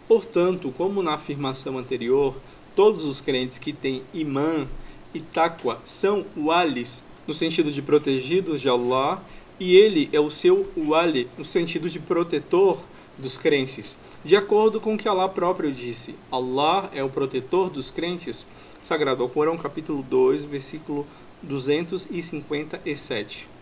Portanto, 0.09 0.73
como 0.75 1.03
na 1.03 1.15
afirmação 1.15 1.77
anterior, 1.77 2.35
todos 2.75 3.05
os 3.05 3.21
crentes 3.21 3.59
que 3.59 3.75
têm 3.75 4.03
imã 4.15 4.67
e 5.13 5.21
taqwa 5.21 5.83
são 5.85 6.25
walis, 6.35 7.05
no 7.27 7.35
sentido 7.35 7.71
de 7.71 7.83
protegidos 7.83 8.63
de 8.63 8.71
Allah, 8.71 9.23
e 9.61 9.77
ele 9.77 10.09
é 10.11 10.19
o 10.19 10.31
seu 10.31 10.67
wali, 10.75 11.29
no 11.37 11.45
sentido 11.45 11.91
de 11.91 12.01
protetor 12.01 12.81
dos 13.19 13.37
crentes, 13.37 13.99
de 14.25 14.35
acordo 14.35 14.81
com 14.81 14.95
o 14.95 14.99
que 14.99 15.07
Allah 15.07 15.29
próprio 15.29 15.71
disse. 15.71 16.15
Allah 16.33 16.89
é 16.95 17.05
o 17.05 17.11
protetor 17.11 17.69
dos 17.69 17.91
crentes. 17.91 18.47
Sagrado 18.81 19.23
ao 19.23 19.29
Corão, 19.29 19.59
capítulo 19.59 20.03
2, 20.03 20.45
versículo 20.45 21.07
257. 21.43 23.58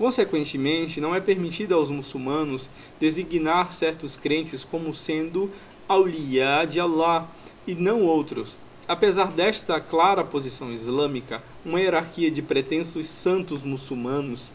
Consequentemente, 0.00 0.98
não 0.98 1.14
é 1.14 1.20
permitido 1.20 1.74
aos 1.74 1.90
muçulmanos 1.90 2.70
designar 2.98 3.70
certos 3.70 4.16
crentes 4.16 4.64
como 4.64 4.94
sendo 4.94 5.50
Auliá 5.86 6.64
de 6.64 6.80
Allah 6.80 7.28
e 7.66 7.74
não 7.74 8.00
outros. 8.00 8.56
Apesar 8.88 9.30
desta 9.30 9.78
clara 9.78 10.24
posição 10.24 10.72
islâmica, 10.72 11.42
uma 11.66 11.78
hierarquia 11.78 12.30
de 12.30 12.40
pretensos 12.40 13.08
santos 13.08 13.62
muçulmanos 13.62 14.50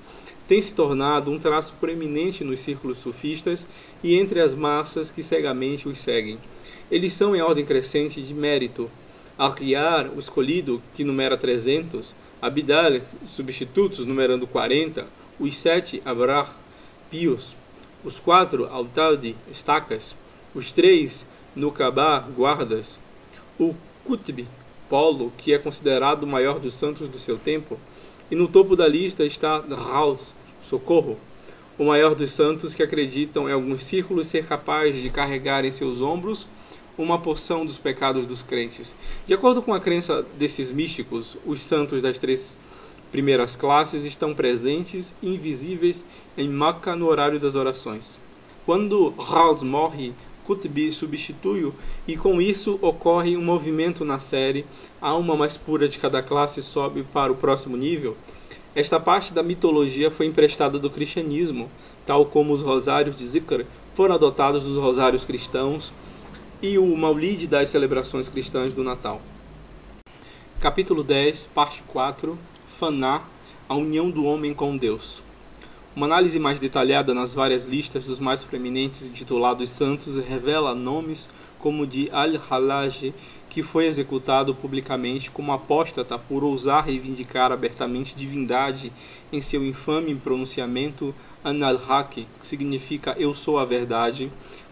tem 0.48 0.60
se 0.60 0.74
tornado 0.74 1.30
um 1.30 1.38
traço 1.38 1.76
proeminente 1.80 2.44
nos 2.44 2.62
círculos 2.62 2.98
sufistas 2.98 3.68
e 4.04 4.16
entre 4.16 4.40
as 4.40 4.56
massas 4.56 5.12
que 5.12 5.22
cegamente 5.22 5.88
os 5.88 6.00
seguem. 6.00 6.40
Eles 6.90 7.14
são 7.14 7.36
em 7.36 7.42
ordem 7.44 7.64
crescente 7.64 8.20
de 8.20 8.34
mérito. 8.34 8.90
Al-Qiyar, 9.38 10.10
o 10.10 10.18
escolhido, 10.18 10.82
que 10.96 11.04
numera 11.04 11.38
300, 11.38 12.16
Abidal, 12.42 13.02
substitutos, 13.28 14.06
numerando 14.06 14.46
40, 14.46 15.08
os 15.40 15.58
sete 15.58 16.02
Abrar, 16.06 16.56
pios, 17.10 17.56
os 18.04 18.20
quatro 18.20 18.66
Al-Taldi, 18.68 19.36
estacas, 19.52 20.16
os 20.54 20.72
três 20.72 21.28
Nukabá, 21.56 22.20
guardas, 22.36 23.00
o 23.60 23.74
Qutb, 24.06 24.48
Polo, 24.90 25.32
que 25.38 25.54
é 25.54 25.58
considerado 25.58 26.24
o 26.24 26.28
maior 26.28 26.60
dos 26.60 26.76
santos 26.76 27.10
do 27.10 27.20
seu 27.20 27.38
tempo, 27.38 27.80
e 28.30 28.36
no 28.36 28.48
topo 28.48 28.76
da 28.76 28.88
lista 28.88 29.24
está 29.24 29.60
Raus, 29.60 30.34
Socorro, 30.62 31.18
o 31.78 31.86
maior 31.86 32.16
dos 32.16 32.32
santos 32.32 32.74
que 32.74 32.84
acreditam 32.84 33.50
em 33.50 33.52
alguns 33.52 33.84
círculos 33.84 34.28
ser 34.28 34.46
capaz 34.46 34.96
de 34.96 35.10
carregar 35.10 35.66
em 35.66 35.72
seus 35.72 36.02
ombros 36.02 36.48
uma 36.98 37.20
porção 37.20 37.66
dos 37.66 37.78
pecados 37.78 38.26
dos 38.26 38.42
crentes. 38.42 38.96
De 39.28 39.34
acordo 39.34 39.62
com 39.62 39.74
a 39.74 39.80
crença 39.80 40.26
desses 40.38 40.72
místicos, 40.72 41.36
os 41.46 41.62
santos 41.62 42.02
das 42.02 42.18
três 42.18 42.58
primeiras 43.12 43.56
classes 43.56 44.04
estão 44.04 44.34
presentes 44.34 45.16
e 45.22 45.34
invisíveis 45.34 46.06
em 46.38 46.50
Makkah 46.50 46.96
no 46.96 47.08
horário 47.08 47.40
das 47.40 47.56
orações. 47.56 48.18
Quando 48.66 49.10
Raus 49.18 49.62
morre, 49.62 50.14
Qutb 50.46 50.94
substitui-o 50.94 51.74
e 52.08 52.16
com 52.16 52.42
isso 52.42 52.78
ocorre 52.82 53.36
um 53.36 53.44
movimento 53.44 54.06
na 54.06 54.20
série, 54.20 54.66
a 55.02 55.10
alma 55.10 55.36
mais 55.36 55.58
pura 55.58 55.88
de 55.88 55.98
cada 55.98 56.22
classe 56.22 56.62
sobe 56.62 57.04
para 57.04 57.32
o 57.32 57.36
próximo 57.36 57.76
nível. 57.76 58.16
Esta 58.76 59.00
parte 59.00 59.34
da 59.34 59.42
mitologia 59.42 60.12
foi 60.12 60.26
emprestada 60.26 60.78
do 60.78 60.90
cristianismo, 60.90 61.70
tal 62.06 62.26
como 62.26 62.54
os 62.54 62.62
rosários 62.62 63.16
de 63.16 63.26
Zikr 63.26 63.66
foram 63.96 64.16
adotados 64.16 64.64
dos 64.64 64.78
rosários 64.78 65.24
cristãos 65.24 65.94
e 66.62 66.78
o 66.78 66.98
Maulid 66.98 67.48
das 67.48 67.70
celebrações 67.70 68.28
cristãs 68.28 68.74
do 68.74 68.84
Natal. 68.84 69.22
Capítulo 70.60 71.04
10, 71.04 71.48
parte 71.48 71.84
4, 71.88 72.38
Faná, 72.78 73.22
a 73.70 73.76
união 73.76 74.12
do 74.12 74.26
homem 74.26 74.54
com 74.54 74.76
Deus. 74.76 75.24
Uma 75.96 76.08
análise 76.08 76.38
mais 76.38 76.60
detalhada 76.60 77.14
nas 77.14 77.34
várias 77.34 77.66
listas 77.66 78.06
dos 78.06 78.20
mais 78.20 78.44
proeminentes 78.44 79.08
intitulados 79.08 79.70
santos 79.70 80.18
revela 80.18 80.76
nomes 80.76 81.30
como 81.58 81.88
de 81.88 82.10
Al-Halaj, 82.12 83.14
que 83.50 83.64
foi 83.64 83.86
executado 83.86 84.54
publicamente 84.54 85.32
como 85.32 85.54
apóstata 85.54 86.20
por 86.20 86.44
ousar 86.44 86.84
reivindicar 86.84 87.50
abertamente 87.50 88.14
divindade 88.14 88.92
em 89.32 89.40
seu 89.40 89.66
infame 89.66 90.14
pronunciamento 90.14 91.16
An-al-Haq, 91.46 92.28
que 92.42 92.46
significa 92.46 93.16
Eu 93.18 93.34
sou 93.34 93.58
a 93.58 93.64
verdade, 93.64 94.30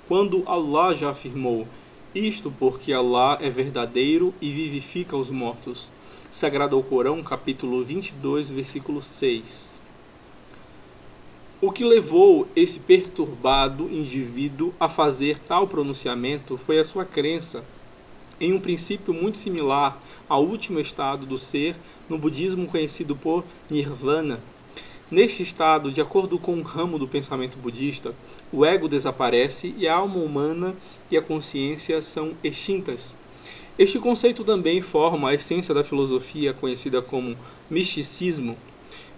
quando 0.10 0.43
Allah 0.45 0.93
já 0.93 1.12
afirmou 1.12 1.65
isto 2.13 2.53
porque 2.60 2.91
Allah 2.91 3.38
é 3.39 3.50
verdadeiro 3.50 4.33
e 4.41 4.51
vivifica 4.51 5.15
os 5.15 5.29
mortos. 5.29 5.89
Sagrado 6.34 6.75
ao 6.75 6.82
Corão, 6.82 7.22
capítulo 7.22 7.86
22, 7.86 8.50
versículo 8.50 9.04
6. 9.04 9.80
O 11.62 11.72
que 11.72 11.86
levou 11.86 12.48
esse 12.56 12.80
perturbado 12.80 13.84
indivíduo 13.84 14.74
a 14.80 14.90
fazer 14.90 15.38
tal 15.38 15.68
pronunciamento 15.68 16.58
foi 16.58 16.80
a 16.80 16.84
sua 16.84 17.06
crença 17.06 17.63
em 18.42 18.52
um 18.52 18.60
princípio 18.60 19.13
muito 19.13 19.38
similar 19.38 20.02
ao 20.28 20.44
último 20.44 20.80
estado 20.80 21.28
do 21.28 21.38
ser 21.38 21.75
no 22.10 22.18
budismo 22.18 22.66
conhecido 22.66 23.16
por 23.16 23.46
Nirvana. 23.70 24.40
Neste 25.12 25.44
estado, 25.44 25.92
de 25.92 26.02
acordo 26.02 26.40
com 26.40 26.56
um 26.56 26.63
ramo 26.63 26.98
do 26.98 27.08
pensamento 27.08 27.60
budista, 27.60 28.16
o 28.52 28.66
ego 28.66 28.90
desaparece 28.90 29.75
e 29.78 29.88
a 29.88 29.98
alma 29.98 30.18
humana 30.18 30.74
e 31.12 31.16
a 31.16 31.22
consciência 31.22 32.02
são 32.02 32.34
extintas. 32.44 33.13
Este 33.77 34.00
conceito 34.00 34.44
também 34.44 34.82
forma 34.82 35.30
a 35.30 35.34
essência 35.34 35.74
da 35.74 35.84
filosofia 35.84 36.53
conhecida 36.53 37.01
como 37.01 37.36
misticismo, 37.70 38.56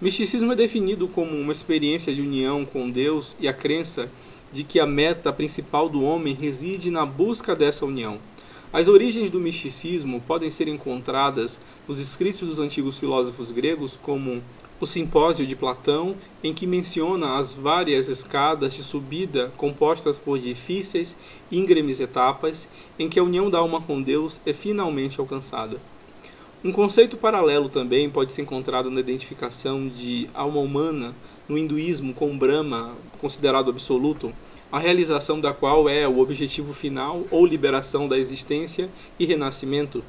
Misticismo 0.01 0.51
é 0.51 0.55
definido 0.55 1.07
como 1.07 1.37
uma 1.37 1.53
experiência 1.53 2.13
de 2.13 2.21
união 2.21 2.65
com 2.65 2.89
Deus 2.89 3.33
e 3.39 3.47
a 3.47 3.53
crença 3.53 4.09
de 4.51 4.61
que 4.61 4.77
a 4.77 4.85
meta 4.85 5.31
principal 5.31 5.87
do 5.87 6.03
homem 6.03 6.33
reside 6.33 6.91
na 6.91 7.05
busca 7.05 7.55
dessa 7.55 7.85
união. 7.85 8.17
As 8.73 8.89
origens 8.89 9.31
do 9.31 9.39
misticismo 9.39 10.21
podem 10.27 10.51
ser 10.51 10.67
encontradas 10.67 11.61
nos 11.87 12.01
escritos 12.01 12.45
dos 12.45 12.59
antigos 12.59 12.99
filósofos 12.99 13.51
gregos, 13.51 13.95
como 13.95 14.43
o 14.79 14.85
Simpósio 14.85 15.47
de 15.47 15.55
Platão, 15.55 16.15
em 16.43 16.53
que 16.53 16.67
menciona 16.67 17.37
as 17.37 17.53
várias 17.53 18.07
escadas 18.07 18.73
de 18.73 18.83
subida 18.83 19.51
compostas 19.55 20.17
por 20.17 20.37
difíceis 20.37 21.17
íngremes 21.51 21.99
etapas, 21.99 22.67
em 22.99 23.07
que 23.07 23.19
a 23.19 23.23
união 23.23 23.49
da 23.49 23.59
alma 23.59 23.81
com 23.81 24.01
Deus 24.01 24.41
é 24.45 24.53
finalmente 24.53 25.19
alcançada. 25.19 25.79
Um 26.63 26.71
conceito 26.71 27.15
paralelo 27.15 27.69
também 27.69 28.09
pode 28.09 28.33
ser 28.33 28.41
encontrado 28.41 28.89
na 28.89 28.99
identificação 28.99 29.87
de 29.87 30.27
alma 30.33 30.59
humana 30.59 31.13
no 31.47 31.57
hinduísmo 31.57 32.13
com 32.13 32.37
Brahma, 32.37 32.95
considerado 33.21 33.69
absoluto, 33.69 34.33
a 34.71 34.79
realização 34.79 35.39
da 35.39 35.53
qual 35.53 35.87
é 35.87 36.07
o 36.07 36.19
objetivo 36.19 36.73
final 36.73 37.23
ou 37.29 37.45
liberação 37.45 38.07
da 38.07 38.17
existência 38.17 38.89
e 39.19 39.25
renascimento. 39.25 40.03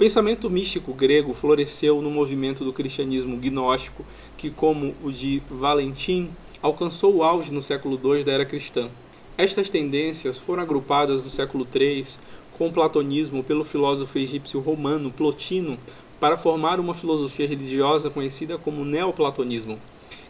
Pensamento 0.00 0.48
místico 0.48 0.94
grego 0.94 1.34
floresceu 1.34 2.00
no 2.00 2.10
movimento 2.10 2.64
do 2.64 2.72
cristianismo 2.72 3.36
gnóstico, 3.36 4.02
que, 4.34 4.48
como 4.48 4.94
o 5.04 5.12
de 5.12 5.42
Valentim, 5.50 6.30
alcançou 6.62 7.16
o 7.16 7.22
auge 7.22 7.52
no 7.52 7.60
século 7.60 8.00
II 8.02 8.24
da 8.24 8.32
era 8.32 8.46
cristã. 8.46 8.88
Estas 9.36 9.68
tendências 9.68 10.38
foram 10.38 10.62
agrupadas 10.62 11.22
no 11.22 11.28
século 11.28 11.66
III 11.70 12.06
com 12.54 12.68
o 12.68 12.72
platonismo 12.72 13.44
pelo 13.44 13.62
filósofo 13.62 14.16
egípcio 14.16 14.58
romano 14.60 15.12
Plotino 15.12 15.76
para 16.18 16.38
formar 16.38 16.80
uma 16.80 16.94
filosofia 16.94 17.46
religiosa 17.46 18.08
conhecida 18.08 18.56
como 18.56 18.86
neoplatonismo. 18.86 19.78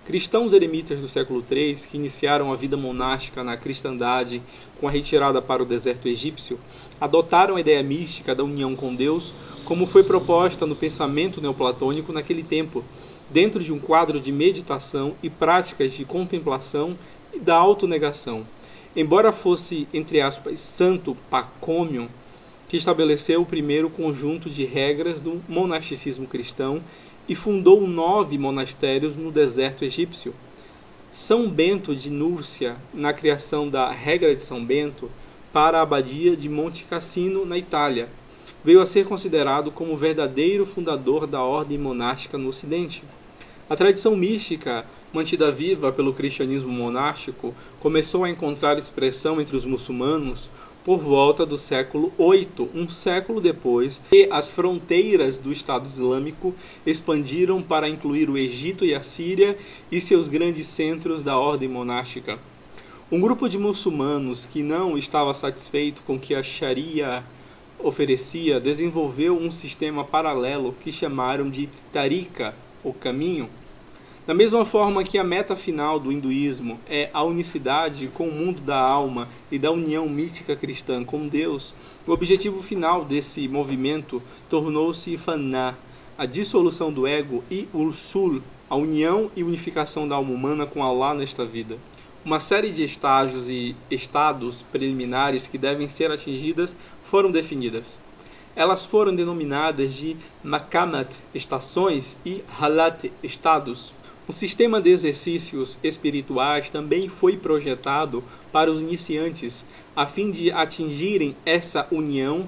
Cristãos 0.04 0.52
eremitas 0.52 1.00
do 1.00 1.06
século 1.06 1.44
III, 1.48 1.76
que 1.88 1.96
iniciaram 1.96 2.52
a 2.52 2.56
vida 2.56 2.76
monástica 2.76 3.44
na 3.44 3.56
cristandade 3.56 4.42
com 4.80 4.88
a 4.88 4.90
retirada 4.90 5.40
para 5.40 5.62
o 5.62 5.66
deserto 5.66 6.08
egípcio, 6.08 6.58
adotaram 7.00 7.56
a 7.56 7.60
ideia 7.60 7.82
mística 7.82 8.34
da 8.34 8.44
união 8.44 8.76
com 8.76 8.94
Deus, 8.94 9.32
como 9.64 9.86
foi 9.86 10.04
proposta 10.04 10.66
no 10.66 10.76
pensamento 10.76 11.40
neoplatônico 11.40 12.12
naquele 12.12 12.42
tempo, 12.42 12.84
dentro 13.30 13.62
de 13.62 13.72
um 13.72 13.78
quadro 13.78 14.20
de 14.20 14.30
meditação 14.30 15.14
e 15.22 15.30
práticas 15.30 15.92
de 15.92 16.04
contemplação 16.04 16.98
e 17.32 17.38
da 17.38 17.56
autonegação. 17.56 18.44
Embora 18.94 19.32
fosse, 19.32 19.86
entre 19.94 20.20
aspas, 20.20 20.60
santo 20.60 21.16
Pacômio, 21.30 22.08
que 22.68 22.76
estabeleceu 22.76 23.42
o 23.42 23.46
primeiro 23.46 23.88
conjunto 23.88 24.50
de 24.50 24.64
regras 24.64 25.20
do 25.20 25.40
monasticismo 25.48 26.26
cristão 26.26 26.80
e 27.28 27.34
fundou 27.34 27.86
nove 27.86 28.36
monastérios 28.36 29.16
no 29.16 29.30
deserto 29.30 29.84
egípcio. 29.84 30.34
São 31.12 31.48
Bento 31.48 31.94
de 31.94 32.10
Núrcia, 32.10 32.76
na 32.94 33.12
criação 33.12 33.68
da 33.68 33.90
Regra 33.90 34.34
de 34.34 34.42
São 34.42 34.64
Bento, 34.64 35.10
para 35.52 35.78
a 35.78 35.82
abadia 35.82 36.36
de 36.36 36.48
Monte 36.48 36.84
Cassino, 36.84 37.44
na 37.44 37.58
Itália, 37.58 38.08
veio 38.64 38.80
a 38.80 38.86
ser 38.86 39.06
considerado 39.06 39.70
como 39.70 39.92
o 39.92 39.96
verdadeiro 39.96 40.66
fundador 40.66 41.26
da 41.26 41.42
ordem 41.42 41.78
monástica 41.78 42.38
no 42.38 42.48
Ocidente. 42.48 43.02
A 43.68 43.76
tradição 43.76 44.16
mística, 44.16 44.84
mantida 45.12 45.50
viva 45.50 45.92
pelo 45.92 46.12
cristianismo 46.12 46.72
monástico, 46.72 47.54
começou 47.80 48.24
a 48.24 48.30
encontrar 48.30 48.78
expressão 48.78 49.40
entre 49.40 49.56
os 49.56 49.64
muçulmanos 49.64 50.50
por 50.84 50.98
volta 50.98 51.44
do 51.44 51.58
século 51.58 52.12
VIII, 52.18 52.68
um 52.74 52.88
século 52.88 53.40
depois 53.40 54.00
que 54.10 54.28
as 54.30 54.48
fronteiras 54.48 55.38
do 55.38 55.52
Estado 55.52 55.86
Islâmico 55.86 56.54
expandiram 56.86 57.62
para 57.62 57.88
incluir 57.88 58.30
o 58.30 58.38
Egito 58.38 58.84
e 58.84 58.94
a 58.94 59.02
Síria 59.02 59.56
e 59.92 60.00
seus 60.00 60.26
grandes 60.28 60.66
centros 60.66 61.22
da 61.22 61.38
ordem 61.38 61.68
monástica. 61.68 62.38
Um 63.12 63.20
grupo 63.20 63.48
de 63.48 63.58
muçulmanos 63.58 64.46
que 64.46 64.62
não 64.62 64.96
estava 64.96 65.34
satisfeito 65.34 66.00
com 66.06 66.14
o 66.14 66.20
que 66.20 66.32
a 66.32 66.44
Sharia 66.44 67.24
oferecia 67.76 68.60
desenvolveu 68.60 69.36
um 69.36 69.50
sistema 69.50 70.04
paralelo 70.04 70.76
que 70.80 70.92
chamaram 70.92 71.50
de 71.50 71.68
Tarika, 71.92 72.54
o 72.84 72.92
caminho, 72.92 73.50
da 74.24 74.32
mesma 74.32 74.64
forma 74.64 75.02
que 75.02 75.18
a 75.18 75.24
meta 75.24 75.56
final 75.56 75.98
do 75.98 76.12
hinduísmo 76.12 76.78
é 76.88 77.10
a 77.12 77.24
unicidade 77.24 78.06
com 78.14 78.28
o 78.28 78.32
mundo 78.32 78.60
da 78.60 78.78
alma 78.78 79.28
e 79.50 79.58
da 79.58 79.72
união 79.72 80.08
mística 80.08 80.54
cristã 80.54 81.02
com 81.02 81.26
Deus, 81.26 81.74
o 82.06 82.12
objetivo 82.12 82.62
final 82.62 83.04
desse 83.04 83.48
movimento 83.48 84.22
tornou-se 84.48 85.18
Fana, 85.18 85.76
a 86.16 86.26
dissolução 86.26 86.92
do 86.92 87.08
ego, 87.08 87.42
e 87.50 87.66
Ursul, 87.74 88.40
a 88.68 88.76
união 88.76 89.28
e 89.34 89.42
unificação 89.42 90.06
da 90.06 90.14
alma 90.14 90.32
humana 90.32 90.64
com 90.64 90.84
Allah 90.84 91.12
nesta 91.12 91.44
vida. 91.44 91.76
Uma 92.22 92.38
série 92.38 92.70
de 92.70 92.84
estágios 92.84 93.48
e 93.48 93.74
estados 93.90 94.60
preliminares 94.60 95.46
que 95.46 95.56
devem 95.56 95.88
ser 95.88 96.10
atingidas 96.10 96.76
foram 97.02 97.30
definidas. 97.30 97.98
Elas 98.54 98.84
foram 98.84 99.14
denominadas 99.14 99.94
de 99.94 100.18
Makamat, 100.44 101.14
estações, 101.34 102.18
e 102.26 102.44
Halat, 102.60 103.10
estados. 103.22 103.94
O 104.28 104.34
sistema 104.34 104.82
de 104.82 104.90
exercícios 104.90 105.78
espirituais 105.82 106.68
também 106.68 107.08
foi 107.08 107.38
projetado 107.38 108.22
para 108.52 108.70
os 108.70 108.82
iniciantes, 108.82 109.64
a 109.96 110.04
fim 110.04 110.30
de 110.30 110.52
atingirem 110.52 111.34
essa 111.46 111.88
união. 111.90 112.46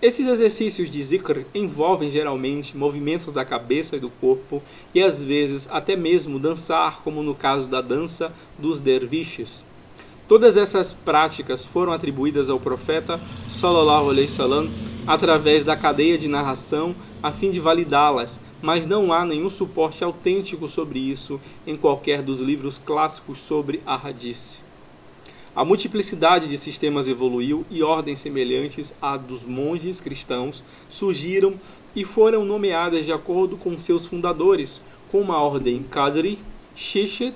Esses 0.00 0.28
exercícios 0.28 0.88
de 0.88 1.02
zikr 1.02 1.44
envolvem 1.52 2.08
geralmente 2.08 2.76
movimentos 2.76 3.32
da 3.32 3.44
cabeça 3.44 3.96
e 3.96 4.00
do 4.00 4.08
corpo 4.08 4.62
e 4.94 5.02
às 5.02 5.20
vezes 5.20 5.66
até 5.68 5.96
mesmo 5.96 6.38
dançar, 6.38 7.02
como 7.02 7.20
no 7.20 7.34
caso 7.34 7.68
da 7.68 7.80
dança 7.80 8.32
dos 8.56 8.78
derviches. 8.78 9.64
Todas 10.28 10.56
essas 10.56 10.92
práticas 10.92 11.66
foram 11.66 11.92
atribuídas 11.92 12.48
ao 12.48 12.60
profeta 12.60 13.20
sallallahu 13.48 14.10
alaihi 14.10 14.30
wasallam 14.30 14.70
através 15.04 15.64
da 15.64 15.76
cadeia 15.76 16.16
de 16.16 16.28
narração 16.28 16.94
a 17.20 17.32
fim 17.32 17.50
de 17.50 17.58
validá-las, 17.58 18.38
mas 18.62 18.86
não 18.86 19.12
há 19.12 19.24
nenhum 19.24 19.50
suporte 19.50 20.04
autêntico 20.04 20.68
sobre 20.68 21.00
isso 21.00 21.40
em 21.66 21.76
qualquer 21.76 22.22
dos 22.22 22.38
livros 22.38 22.78
clássicos 22.78 23.40
sobre 23.40 23.82
a 23.84 23.96
Hadith. 23.96 24.67
A 25.58 25.64
multiplicidade 25.64 26.46
de 26.46 26.56
sistemas 26.56 27.08
evoluiu 27.08 27.66
e 27.68 27.82
ordens 27.82 28.20
semelhantes 28.20 28.94
à 29.02 29.16
dos 29.16 29.44
monges 29.44 30.00
cristãos 30.00 30.62
surgiram 30.88 31.54
e 31.96 32.04
foram 32.04 32.44
nomeadas 32.44 33.04
de 33.04 33.10
acordo 33.10 33.56
com 33.56 33.76
seus 33.76 34.06
fundadores, 34.06 34.80
como 35.10 35.32
a 35.32 35.42
ordem 35.42 35.82
Qadri, 35.82 36.38
Shishet, 36.76 37.34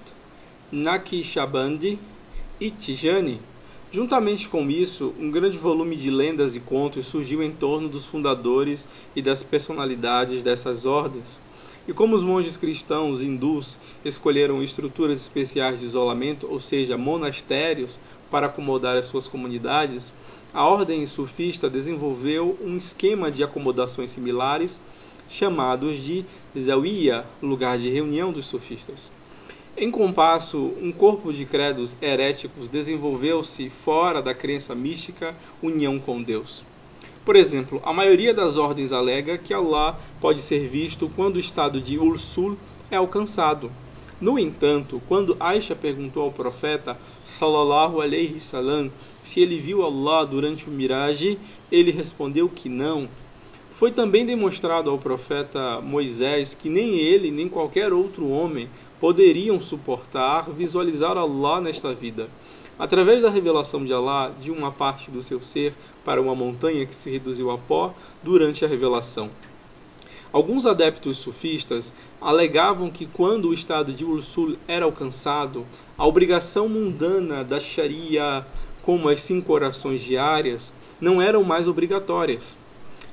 Naqshbandi 0.70 1.98
e 2.60 2.70
Tijani. 2.70 3.40
Juntamente 3.90 4.48
com 4.48 4.70
isso, 4.70 5.12
um 5.18 5.28
grande 5.28 5.58
volume 5.58 5.96
de 5.96 6.08
lendas 6.08 6.54
e 6.54 6.60
contos 6.60 7.06
surgiu 7.06 7.42
em 7.42 7.50
torno 7.50 7.88
dos 7.88 8.04
fundadores 8.04 8.86
e 9.16 9.20
das 9.20 9.42
personalidades 9.42 10.44
dessas 10.44 10.86
ordens. 10.86 11.40
E 11.86 11.92
como 11.92 12.14
os 12.14 12.22
monges 12.22 12.56
cristãos 12.56 13.20
hindus 13.20 13.76
escolheram 14.04 14.62
estruturas 14.62 15.20
especiais 15.20 15.80
de 15.80 15.86
isolamento, 15.86 16.46
ou 16.48 16.60
seja, 16.60 16.96
monastérios, 16.96 17.98
para 18.30 18.46
acomodar 18.46 18.96
as 18.96 19.06
suas 19.06 19.26
comunidades, 19.26 20.12
a 20.54 20.64
ordem 20.64 21.04
sufista 21.06 21.68
desenvolveu 21.68 22.56
um 22.62 22.76
esquema 22.76 23.30
de 23.30 23.42
acomodações 23.42 24.10
similares, 24.10 24.82
chamados 25.28 25.98
de 25.98 26.24
zawiya, 26.58 27.26
lugar 27.42 27.78
de 27.78 27.90
reunião 27.90 28.30
dos 28.30 28.46
sufistas. 28.46 29.10
Em 29.76 29.90
compasso, 29.90 30.72
um 30.80 30.92
corpo 30.92 31.32
de 31.32 31.46
credos 31.46 31.96
heréticos 32.00 32.68
desenvolveu-se 32.68 33.70
fora 33.70 34.22
da 34.22 34.34
crença 34.34 34.74
mística 34.74 35.34
união 35.62 35.98
com 35.98 36.22
Deus. 36.22 36.62
Por 37.24 37.36
exemplo, 37.36 37.80
a 37.84 37.92
maioria 37.92 38.34
das 38.34 38.56
ordens 38.56 38.92
alega 38.92 39.38
que 39.38 39.54
Allah 39.54 39.96
pode 40.20 40.42
ser 40.42 40.66
visto 40.66 41.08
quando 41.14 41.36
o 41.36 41.40
estado 41.40 41.80
de 41.80 41.96
Ursul 41.96 42.56
é 42.90 42.96
alcançado. 42.96 43.70
No 44.20 44.38
entanto, 44.38 45.00
quando 45.08 45.36
Aisha 45.38 45.76
perguntou 45.76 46.24
ao 46.24 46.32
profeta 46.32 46.98
sallallahu 47.24 48.00
alaihi 48.00 48.40
salam 48.40 48.90
se 49.22 49.40
ele 49.40 49.58
viu 49.58 49.84
Allah 49.84 50.24
durante 50.24 50.68
o 50.68 50.72
mirage, 50.72 51.38
ele 51.70 51.92
respondeu 51.92 52.48
que 52.48 52.68
não. 52.68 53.08
Foi 53.72 53.92
também 53.92 54.26
demonstrado 54.26 54.90
ao 54.90 54.98
profeta 54.98 55.80
Moisés 55.80 56.54
que 56.54 56.68
nem 56.68 56.96
ele 56.98 57.30
nem 57.30 57.48
qualquer 57.48 57.92
outro 57.92 58.28
homem 58.28 58.68
poderiam 59.00 59.60
suportar 59.62 60.50
visualizar 60.50 61.16
Allah 61.16 61.60
nesta 61.60 61.94
vida. 61.94 62.28
Através 62.78 63.22
da 63.22 63.30
revelação 63.30 63.84
de 63.84 63.92
Allah 63.92 64.32
de 64.40 64.50
uma 64.50 64.72
parte 64.72 65.10
do 65.10 65.22
seu 65.22 65.40
ser 65.42 65.74
para 66.04 66.20
uma 66.20 66.34
montanha 66.34 66.86
que 66.86 66.94
se 66.94 67.10
reduziu 67.10 67.50
a 67.50 67.58
pó 67.58 67.94
durante 68.22 68.64
a 68.64 68.68
revelação. 68.68 69.30
Alguns 70.32 70.64
adeptos 70.64 71.18
sufistas 71.18 71.92
alegavam 72.18 72.90
que 72.90 73.04
quando 73.04 73.48
o 73.48 73.54
estado 73.54 73.92
de 73.92 74.02
Ursul 74.02 74.56
era 74.66 74.86
alcançado, 74.86 75.66
a 75.96 76.06
obrigação 76.06 76.68
mundana 76.70 77.44
da 77.44 77.60
Sharia, 77.60 78.46
como 78.82 79.10
as 79.10 79.20
cinco 79.20 79.52
orações 79.52 80.00
diárias, 80.00 80.72
não 80.98 81.20
eram 81.20 81.44
mais 81.44 81.68
obrigatórias. 81.68 82.56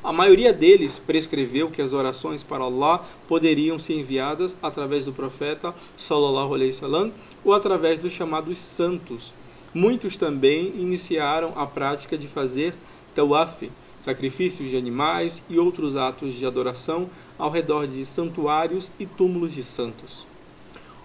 A 0.01 0.13
maioria 0.13 0.53
deles 0.53 0.97
prescreveu 0.97 1.69
que 1.69 1.81
as 1.81 1.91
orações 1.91 2.41
para 2.41 2.63
Allah 2.63 3.03
poderiam 3.27 3.77
ser 3.77 3.99
enviadas 3.99 4.57
através 4.63 5.05
do 5.05 5.11
profeta 5.11 5.75
sallallahu 5.97 6.53
alaihi 6.53 6.71
wasallam 6.71 7.11
ou 7.43 7.53
através 7.53 7.99
dos 7.99 8.13
chamados 8.13 8.59
santos. 8.59 9.33
Muitos 9.73 10.17
também 10.17 10.73
iniciaram 10.77 11.53
a 11.55 11.65
prática 11.65 12.17
de 12.17 12.27
fazer 12.27 12.73
tawaf, 13.13 13.71
sacrifícios 13.99 14.69
de 14.69 14.77
animais 14.77 15.43
e 15.49 15.59
outros 15.59 15.95
atos 15.95 16.33
de 16.33 16.45
adoração 16.45 17.09
ao 17.37 17.51
redor 17.51 17.85
de 17.85 18.03
santuários 18.03 18.91
e 18.99 19.05
túmulos 19.05 19.53
de 19.53 19.63
santos. 19.63 20.25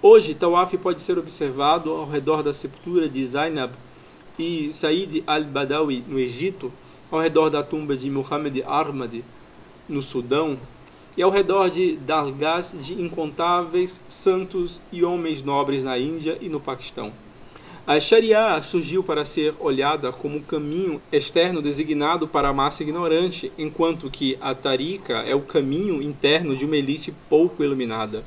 Hoje, 0.00 0.34
tawaf 0.34 0.76
pode 0.78 1.02
ser 1.02 1.18
observado 1.18 1.90
ao 1.90 2.08
redor 2.08 2.42
da 2.42 2.54
sepultura 2.54 3.08
de 3.08 3.24
Zainab 3.24 3.72
e 4.38 4.72
Said 4.72 5.22
al-Badawi 5.26 6.04
no 6.06 6.18
Egito 6.18 6.72
ao 7.10 7.20
redor 7.20 7.50
da 7.50 7.62
tumba 7.62 7.96
de 7.96 8.10
Muhammad 8.10 8.62
Ahmad, 8.66 9.22
no 9.88 10.02
Sudão, 10.02 10.58
e 11.16 11.22
ao 11.22 11.30
redor 11.30 11.70
de 11.70 11.96
dargás 11.96 12.74
de 12.78 13.00
incontáveis 13.00 14.00
santos 14.08 14.80
e 14.90 15.04
homens 15.04 15.42
nobres 15.42 15.84
na 15.84 15.98
Índia 15.98 16.36
e 16.40 16.48
no 16.48 16.58
Paquistão. 16.58 17.12
A 17.86 18.00
Sharia 18.00 18.62
surgiu 18.62 19.04
para 19.04 19.26
ser 19.26 19.52
olhada 19.60 20.10
como 20.10 20.38
um 20.38 20.42
caminho 20.42 21.02
externo 21.12 21.60
designado 21.60 22.26
para 22.26 22.48
a 22.48 22.52
massa 22.52 22.82
ignorante, 22.82 23.52
enquanto 23.58 24.10
que 24.10 24.38
a 24.40 24.54
Tarika 24.54 25.18
é 25.18 25.34
o 25.34 25.42
caminho 25.42 26.00
interno 26.00 26.56
de 26.56 26.64
uma 26.64 26.78
elite 26.78 27.12
pouco 27.28 27.62
iluminada. 27.62 28.24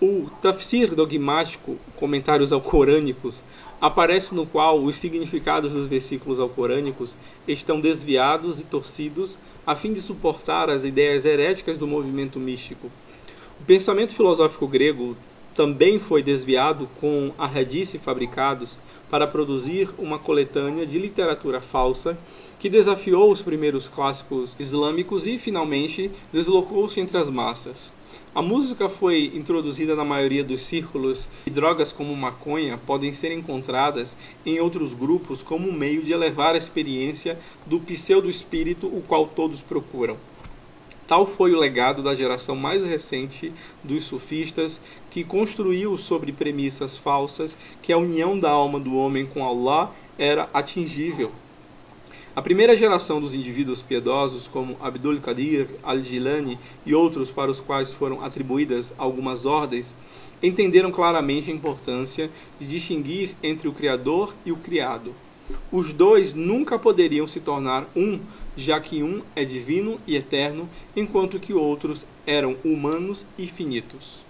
O 0.00 0.30
tafsir 0.40 0.94
dogmático, 0.94 1.76
comentários 1.94 2.54
alcorânicos, 2.54 3.44
aparece 3.78 4.34
no 4.34 4.46
qual 4.46 4.82
os 4.82 4.96
significados 4.96 5.74
dos 5.74 5.86
versículos 5.86 6.40
alcorânicos 6.40 7.14
estão 7.46 7.82
desviados 7.82 8.60
e 8.60 8.64
torcidos 8.64 9.36
a 9.66 9.76
fim 9.76 9.92
de 9.92 10.00
suportar 10.00 10.70
as 10.70 10.86
ideias 10.86 11.26
heréticas 11.26 11.76
do 11.76 11.86
movimento 11.86 12.40
místico. 12.40 12.90
O 13.60 13.64
pensamento 13.66 14.14
filosófico 14.14 14.66
grego 14.66 15.18
também 15.54 15.98
foi 15.98 16.22
desviado 16.22 16.88
com 17.00 17.32
a 17.38 17.46
radice 17.46 17.98
fabricados 17.98 18.78
para 19.10 19.26
produzir 19.26 19.90
uma 19.98 20.18
coletânea 20.18 20.86
de 20.86 20.98
literatura 20.98 21.60
falsa 21.60 22.16
que 22.58 22.70
desafiou 22.70 23.30
os 23.30 23.42
primeiros 23.42 23.88
clássicos 23.88 24.56
islâmicos 24.58 25.26
e 25.26 25.38
finalmente 25.38 26.10
deslocou-se 26.32 27.00
entre 27.00 27.18
as 27.18 27.28
massas. 27.28 27.92
A 28.34 28.40
música 28.40 28.88
foi 28.88 29.30
introduzida 29.34 29.94
na 29.94 30.06
maioria 30.06 30.42
dos 30.42 30.62
círculos 30.62 31.28
e 31.46 31.50
drogas 31.50 31.92
como 31.92 32.16
maconha 32.16 32.78
podem 32.78 33.12
ser 33.12 33.30
encontradas 33.30 34.16
em 34.46 34.58
outros 34.58 34.94
grupos 34.94 35.42
como 35.42 35.68
um 35.68 35.72
meio 35.72 36.02
de 36.02 36.12
elevar 36.12 36.54
a 36.54 36.58
experiência 36.58 37.38
do 37.66 37.78
pseudo-espírito 37.78 38.86
o 38.86 39.02
qual 39.06 39.26
todos 39.26 39.60
procuram. 39.60 40.16
Tal 41.12 41.26
foi 41.26 41.52
o 41.52 41.58
legado 41.58 42.02
da 42.02 42.14
geração 42.14 42.56
mais 42.56 42.82
recente 42.82 43.52
dos 43.84 44.04
sufistas, 44.04 44.80
que 45.10 45.22
construiu 45.22 45.98
sobre 45.98 46.32
premissas 46.32 46.96
falsas 46.96 47.54
que 47.82 47.92
a 47.92 47.98
união 47.98 48.38
da 48.38 48.50
alma 48.50 48.80
do 48.80 48.96
homem 48.96 49.26
com 49.26 49.46
Allah 49.46 49.92
era 50.18 50.48
atingível 50.54 51.30
a 52.34 52.40
primeira 52.40 52.74
geração 52.74 53.20
dos 53.20 53.34
indivíduos 53.34 53.82
piedosos, 53.82 54.48
como 54.48 54.78
Abdul 54.80 55.20
Qadir 55.20 55.68
al-Jilani 55.82 56.58
e 56.86 56.94
outros 56.94 57.30
para 57.30 57.50
os 57.50 57.60
quais 57.60 57.92
foram 57.92 58.24
atribuídas 58.24 58.94
algumas 58.96 59.44
ordens, 59.44 59.94
entenderam 60.42 60.90
claramente 60.90 61.50
a 61.50 61.54
importância 61.54 62.30
de 62.58 62.66
distinguir 62.66 63.36
entre 63.42 63.68
o 63.68 63.72
Criador 63.74 64.34
e 64.46 64.50
o 64.50 64.56
Criado. 64.56 65.14
Os 65.70 65.92
dois 65.92 66.32
nunca 66.32 66.78
poderiam 66.78 67.28
se 67.28 67.38
tornar 67.38 67.86
um, 67.94 68.18
já 68.56 68.80
que 68.80 69.02
um 69.02 69.22
é 69.34 69.44
divino 69.44 70.00
e 70.06 70.16
eterno, 70.16 70.68
enquanto 70.94 71.40
que 71.40 71.54
outros 71.54 72.04
eram 72.26 72.56
humanos 72.64 73.26
e 73.38 73.46
finitos. 73.46 74.24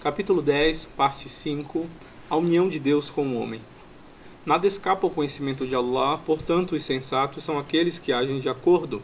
Capítulo 0.00 0.42
10, 0.42 0.86
parte 0.96 1.28
5 1.28 1.86
A 2.28 2.36
união 2.36 2.68
de 2.68 2.78
Deus 2.78 3.08
com 3.08 3.26
o 3.26 3.40
homem. 3.40 3.60
Nada 4.44 4.66
escapa 4.66 5.06
ao 5.06 5.10
conhecimento 5.10 5.66
de 5.66 5.74
Allah, 5.74 6.18
portanto, 6.18 6.74
os 6.74 6.84
sensatos 6.84 7.44
são 7.44 7.58
aqueles 7.58 7.98
que 7.98 8.12
agem 8.12 8.40
de 8.40 8.48
acordo. 8.48 9.00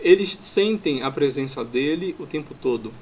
Eles 0.00 0.38
sentem 0.40 1.02
a 1.02 1.10
presença 1.10 1.64
dele 1.64 2.14
o 2.18 2.26
tempo 2.26 2.54
todo. 2.62 2.92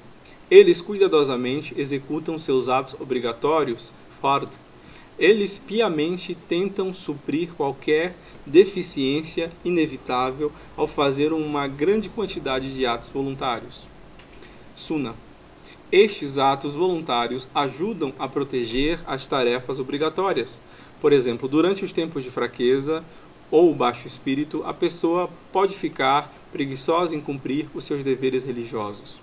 Eles 0.51 0.81
cuidadosamente 0.81 1.75
executam 1.77 2.39
seus 2.39 2.69
atos 2.69 2.97
obrigatórios, 2.99 3.93
fard. 4.21 4.49
Eles 5.19 5.59
piamente 5.59 6.35
tentam 6.49 6.93
suprir 6.95 7.53
qualquer 7.53 8.15
deficiência 8.47 9.53
inevitável 9.65 10.53
ao 10.77 10.87
fazer 10.87 11.33
uma 11.33 11.67
grande 11.69 12.09
quantidade 12.09 12.73
de 12.75 12.85
atos 12.87 13.09
voluntários. 13.09 13.83
Suna. 14.75 15.15
Estes 15.91 16.39
atos 16.39 16.75
voluntários 16.75 17.47
ajudam 17.55 18.15
a 18.19 18.27
proteger 18.27 18.99
as 19.07 19.27
tarefas 19.27 19.79
obrigatórias 19.79 20.59
por 21.03 21.13
exemplo, 21.13 21.49
durante 21.49 21.85
os 21.85 21.93
tempos 21.93 22.23
de 22.23 22.31
fraqueza 22.31 23.03
ou 23.51 23.75
baixo 23.75 24.07
espírito, 24.07 24.63
a 24.65 24.73
pessoa 24.73 25.29
pode 25.51 25.75
ficar 25.75 26.33
preguiçosa 26.53 27.17
em 27.17 27.21
cumprir 27.21 27.67
os 27.75 27.85
seus 27.85 28.05
deveres 28.05 28.45
religiosos. 28.45 29.21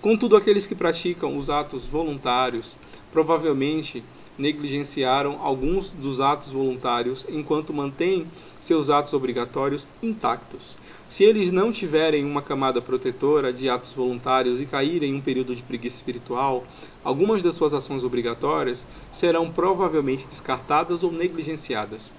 Contudo, 0.00 0.34
aqueles 0.34 0.64
que 0.64 0.74
praticam 0.74 1.36
os 1.36 1.50
atos 1.50 1.84
voluntários 1.84 2.74
provavelmente 3.12 4.02
negligenciaram 4.38 5.38
alguns 5.40 5.92
dos 5.92 6.20
atos 6.20 6.50
voluntários 6.50 7.26
enquanto 7.28 7.72
mantêm 7.72 8.26
seus 8.60 8.90
atos 8.90 9.12
obrigatórios 9.12 9.86
intactos. 10.02 10.76
Se 11.08 11.22
eles 11.22 11.52
não 11.52 11.70
tiverem 11.70 12.24
uma 12.24 12.42
camada 12.42 12.80
protetora 12.80 13.52
de 13.52 13.68
atos 13.68 13.92
voluntários 13.92 14.60
e 14.60 14.66
caírem 14.66 15.10
em 15.10 15.14
um 15.14 15.20
período 15.20 15.54
de 15.54 15.62
preguiça 15.62 15.96
espiritual, 15.96 16.64
algumas 17.04 17.42
das 17.42 17.54
suas 17.54 17.74
ações 17.74 18.02
obrigatórias 18.02 18.84
serão 19.12 19.50
provavelmente 19.50 20.26
descartadas 20.26 21.02
ou 21.02 21.12
negligenciadas. 21.12 22.10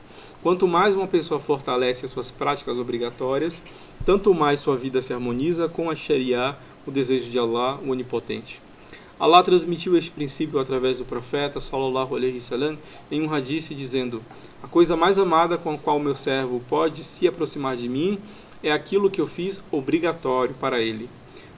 Quanto 0.41 0.67
mais 0.67 0.95
uma 0.95 1.07
pessoa 1.07 1.39
fortalece 1.39 2.05
as 2.05 2.11
suas 2.11 2.29
práticas 2.29 2.77
obrigatórias, 2.77 3.61
tanto 4.05 4.33
mais 4.33 4.59
sua 4.59 4.77
vida 4.77 5.01
se 5.01 5.11
harmoniza 5.11 5.67
com 5.67 5.89
a 5.89 5.95
Sharia, 5.95 6.55
o 6.85 6.91
desejo 6.91 7.29
de 7.29 7.39
Allah, 7.39 7.79
o 7.83 7.89
Onipotente. 7.89 8.64
Allah 9.17 9.41
transmitiu 9.43 9.97
este 9.97 10.11
princípio 10.11 10.59
através 10.59 10.97
do 10.97 11.05
profeta 11.05 11.61
sallallahu 11.61 12.15
alaihi 12.15 12.35
wasallam 12.35 12.77
em 13.09 13.21
um 13.21 13.33
hadith 13.33 13.73
dizendo: 13.73 14.21
A 14.61 14.67
coisa 14.67 14.97
mais 14.97 15.17
amada 15.17 15.57
com 15.57 15.71
a 15.73 15.77
qual 15.77 15.99
meu 15.99 16.15
servo 16.15 16.61
pode 16.67 17.03
se 17.03 17.27
aproximar 17.27 17.77
de 17.77 17.87
mim 17.87 18.19
é 18.61 18.71
aquilo 18.71 19.09
que 19.09 19.21
eu 19.21 19.27
fiz 19.27 19.63
obrigatório 19.71 20.53
para 20.55 20.81
ele. 20.81 21.09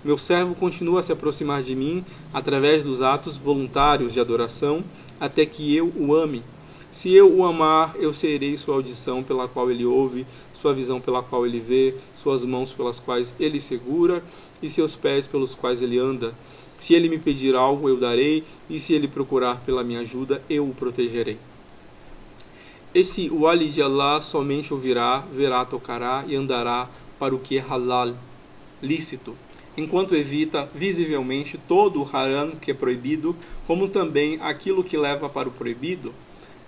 Meu 0.04 0.18
servo 0.18 0.54
continua 0.54 1.00
a 1.00 1.04
se 1.04 1.12
aproximar 1.12 1.64
de 1.64 1.76
mim 1.76 2.06
através 2.32 2.84
dos 2.84 3.02
atos 3.02 3.38
voluntários 3.38 4.14
de 4.14 4.20
adoração 4.20 4.84
até 5.20 5.46
que 5.46 5.76
eu 5.76 5.92
o 5.98 6.14
ame 6.14 6.44
se 6.90 7.14
eu 7.14 7.32
o 7.32 7.44
amar, 7.44 7.96
eu 8.00 8.14
serei 8.14 8.56
sua 8.56 8.76
audição 8.76 9.22
pela 9.22 9.48
qual 9.48 9.70
ele 9.70 9.86
ouve, 9.86 10.26
sua 10.54 10.74
visão 10.74 11.02
pela 11.02 11.22
qual 11.22 11.46
ele 11.46 11.60
vê, 11.60 11.94
suas 12.16 12.46
mãos 12.46 12.72
pelas 12.72 12.98
quais 12.98 13.36
ele 13.40 13.60
segura 13.60 14.24
e 14.62 14.70
seus 14.70 14.96
pés 14.96 15.28
pelos 15.28 15.54
quais 15.54 15.82
ele 15.82 16.00
anda. 16.00 16.34
Se 16.80 16.94
ele 16.94 17.10
me 17.10 17.18
pedir 17.18 17.56
algo, 17.56 17.90
eu 17.90 17.98
darei, 17.98 18.44
e 18.70 18.80
se 18.80 18.94
ele 18.94 19.08
procurar 19.08 19.62
pela 19.62 19.84
minha 19.84 20.02
ajuda, 20.02 20.42
eu 20.50 20.68
o 20.68 20.74
protegerei. 20.74 21.38
Esse 22.94 23.30
wali 23.30 23.70
de 23.70 23.82
Allah 23.82 24.22
somente 24.22 24.74
ouvirá, 24.74 25.20
verá, 25.32 25.66
tocará 25.66 26.24
e 26.28 26.36
andará 26.36 26.90
para 27.20 27.36
o 27.36 27.40
que 27.40 27.58
é 27.58 27.62
halal, 27.62 28.16
lícito, 28.82 29.36
enquanto 29.76 30.16
evita 30.16 30.70
visivelmente 30.74 31.60
todo 31.68 32.02
o 32.02 32.10
haram 32.12 32.52
que 32.52 32.72
é 32.72 32.74
proibido, 32.74 33.36
como 33.66 33.88
também 33.88 34.40
aquilo 34.42 34.84
que 34.84 34.98
leva 34.98 35.30
para 35.30 35.50
o 35.50 35.52
proibido, 35.52 36.14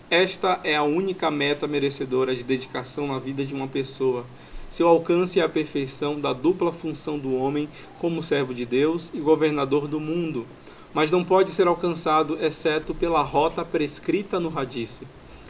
esta 0.10 0.60
é 0.64 0.76
a 0.76 0.84
única 0.84 1.30
meta 1.30 1.68
merecedora 1.68 2.36
de 2.36 2.44
dedicação 2.44 3.08
na 3.08 3.20
vida 3.20 3.46
de 3.46 3.54
uma 3.54 3.68
pessoa. 3.68 4.26
Seu 4.70 4.88
alcance 4.88 5.40
é 5.40 5.44
a 5.44 5.50
perfeição 5.50 6.20
da 6.20 6.32
dupla 6.32 6.72
função 6.72 7.18
do 7.18 7.36
homem 7.36 7.68
como 7.98 8.22
servo 8.22 8.54
de 8.54 8.68
Deus 8.68 9.12
e 9.16 9.20
governador 9.20 9.88
do 9.88 10.00
mundo, 10.00 10.46
mas 10.94 11.10
não 11.10 11.24
pode 11.24 11.52
ser 11.52 11.66
alcançado 11.66 12.38
exceto 12.40 12.94
pela 12.94 13.24
rota 13.24 13.66
prescrita 13.66 14.40
no 14.40 14.56
Hadith. 14.56 15.02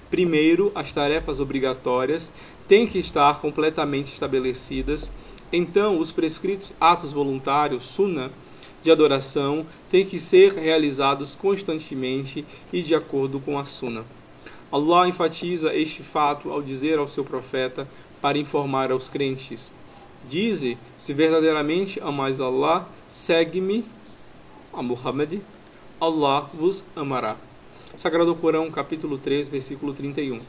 Primeiro, 0.10 0.72
as 0.74 0.94
tarefas 0.94 1.42
obrigatórias 1.42 2.32
têm 2.66 2.88
que 2.88 2.98
estar 2.98 3.42
completamente 3.42 4.14
estabelecidas, 4.14 5.10
então 5.52 6.00
os 6.00 6.14
prescritos 6.14 6.74
atos 6.80 7.12
voluntários, 7.12 7.88
sunnah, 7.88 8.30
de 8.82 8.90
adoração 8.90 9.66
têm 9.90 10.06
que 10.06 10.18
ser 10.18 10.54
realizados 10.54 11.36
constantemente 11.36 12.46
e 12.72 12.82
de 12.82 12.96
acordo 12.96 13.38
com 13.42 13.60
a 13.60 13.66
sunnah. 13.66 14.06
Allah 14.72 15.10
enfatiza 15.10 15.74
este 15.74 16.04
fato 16.04 16.52
ao 16.52 16.62
dizer 16.62 17.00
ao 17.00 17.08
seu 17.08 17.26
profeta 17.26 17.88
para 18.22 18.38
informar 18.38 18.92
aos 18.92 19.08
crentes: 19.08 19.72
Dize, 20.28 20.78
se 20.98 21.14
verdadeiramente 21.14 22.00
amais 22.02 22.42
Allah, 22.42 22.88
segue-me, 23.08 23.86
a 24.74 24.84
Muhammad, 24.84 25.40
Allah 26.00 26.50
vos 26.54 26.84
amará. 26.96 27.36
Sagrado 27.96 28.36
Corão, 28.36 28.70
capítulo 28.70 29.18
3, 29.18 29.48
versículo 29.48 29.94
31. 29.94 30.42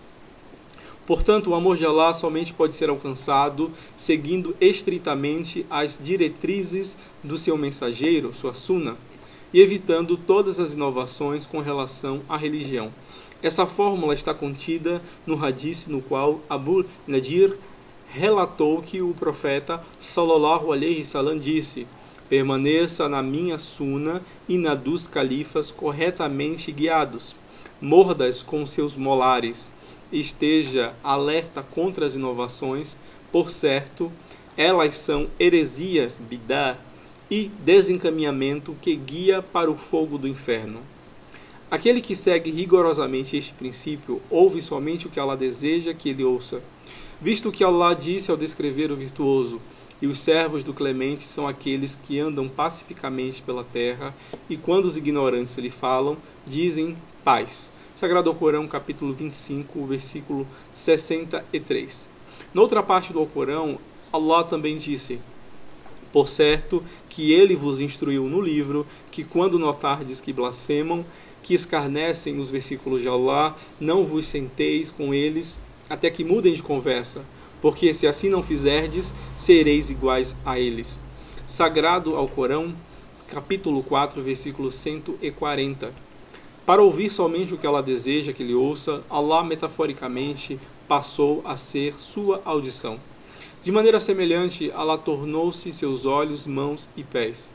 Portanto, 1.06 1.50
o 1.50 1.54
amor 1.54 1.76
de 1.76 1.84
Allah 1.84 2.14
somente 2.14 2.54
pode 2.54 2.76
ser 2.76 2.88
alcançado 2.88 3.72
seguindo 3.96 4.54
estritamente 4.60 5.66
as 5.68 5.98
diretrizes 6.00 6.96
do 7.24 7.36
seu 7.36 7.56
mensageiro, 7.56 8.32
sua 8.32 8.54
suna, 8.54 8.96
e 9.52 9.60
evitando 9.60 10.16
todas 10.16 10.60
as 10.60 10.74
inovações 10.74 11.46
com 11.46 11.58
relação 11.58 12.20
à 12.28 12.36
religião. 12.36 12.92
Essa 13.42 13.66
fórmula 13.66 14.12
está 14.12 14.34
contida 14.34 15.00
no 15.26 15.42
hadith 15.42 15.86
no 15.88 16.02
qual 16.02 16.40
Abu 16.48 16.84
Nadir 17.06 17.56
relatou 18.12 18.82
que 18.82 19.00
o 19.00 19.14
profeta 19.14 19.82
sallallahu 19.98 20.72
alaihi 20.72 20.98
wasallam 21.00 21.38
disse: 21.38 21.86
Permaneça 22.28 23.08
na 23.08 23.22
minha 23.22 23.58
suna 23.58 24.20
e 24.48 24.58
na 24.58 24.74
dos 24.74 25.06
califas 25.06 25.70
corretamente 25.70 26.70
guiados. 26.70 27.34
Mordas 27.80 28.42
com 28.42 28.66
seus 28.66 28.94
molares. 28.94 29.70
Esteja 30.12 30.92
alerta 31.02 31.62
contra 31.62 32.04
as 32.04 32.14
inovações, 32.14 32.98
por 33.32 33.50
certo, 33.50 34.12
elas 34.56 34.96
são 34.96 35.28
heresias, 35.38 36.20
bidá, 36.20 36.76
e 37.30 37.48
desencaminhamento 37.64 38.76
que 38.82 38.94
guia 38.96 39.40
para 39.40 39.70
o 39.70 39.76
fogo 39.76 40.18
do 40.18 40.26
inferno. 40.26 40.80
Aquele 41.70 42.00
que 42.00 42.16
segue 42.16 42.50
rigorosamente 42.50 43.36
este 43.36 43.52
princípio 43.52 44.20
ouve 44.28 44.60
somente 44.60 45.06
o 45.06 45.10
que 45.10 45.20
Allah 45.20 45.36
deseja 45.36 45.94
que 45.94 46.08
ele 46.08 46.24
ouça. 46.24 46.60
Visto 47.20 47.52
que 47.52 47.62
Allah 47.62 47.94
disse 47.94 48.28
ao 48.28 48.36
descrever 48.36 48.90
o 48.90 48.96
virtuoso, 48.96 49.60
e 50.02 50.06
os 50.08 50.18
servos 50.18 50.64
do 50.64 50.74
clemente 50.74 51.28
são 51.28 51.46
aqueles 51.46 51.94
que 51.94 52.18
andam 52.18 52.48
pacificamente 52.48 53.40
pela 53.40 53.62
terra, 53.62 54.12
e 54.48 54.56
quando 54.56 54.86
os 54.86 54.96
ignorantes 54.96 55.56
lhe 55.58 55.70
falam, 55.70 56.16
dizem 56.44 56.96
paz. 57.22 57.70
Sagrado 57.94 58.34
Corão, 58.34 58.66
capítulo 58.66 59.12
25, 59.12 59.86
versículo 59.86 60.48
63. 60.74 62.04
Noutra 62.52 62.82
parte 62.82 63.12
do 63.12 63.20
Alcorão, 63.20 63.78
Allah 64.12 64.42
também 64.42 64.76
disse: 64.76 65.20
Por 66.12 66.28
certo 66.28 66.82
que 67.08 67.32
ele 67.32 67.54
vos 67.54 67.78
instruiu 67.78 68.24
no 68.24 68.40
livro 68.40 68.84
que 69.10 69.22
quando 69.22 69.58
notardes 69.58 70.20
que 70.20 70.32
blasfemam, 70.32 71.04
que 71.42 71.54
escarnecem 71.54 72.34
nos 72.34 72.50
versículos 72.50 73.02
de 73.02 73.08
Allah, 73.08 73.56
não 73.78 74.04
vos 74.04 74.26
senteis 74.26 74.90
com 74.90 75.14
eles 75.14 75.58
até 75.88 76.10
que 76.10 76.24
mudem 76.24 76.54
de 76.54 76.62
conversa, 76.62 77.22
porque 77.60 77.92
se 77.92 78.06
assim 78.06 78.28
não 78.28 78.42
fizerdes, 78.42 79.12
sereis 79.36 79.90
iguais 79.90 80.36
a 80.44 80.58
eles. 80.58 80.98
Sagrado 81.46 82.14
ao 82.14 82.28
Corão, 82.28 82.74
capítulo 83.28 83.82
4, 83.82 84.22
versículo 84.22 84.70
140. 84.70 85.92
Para 86.64 86.82
ouvir 86.82 87.10
somente 87.10 87.52
o 87.52 87.58
que 87.58 87.66
ela 87.66 87.82
deseja 87.82 88.32
que 88.32 88.42
ele 88.42 88.54
ouça, 88.54 89.02
Allah 89.10 89.42
metaforicamente 89.42 90.58
passou 90.86 91.42
a 91.44 91.56
ser 91.56 91.94
sua 91.94 92.40
audição. 92.44 92.98
De 93.62 93.70
maneira 93.70 94.00
semelhante, 94.00 94.70
Allah 94.72 94.96
tornou-se 94.96 95.70
seus 95.72 96.04
olhos, 96.06 96.46
mãos 96.46 96.88
e 96.96 97.02
pés. 97.02 97.50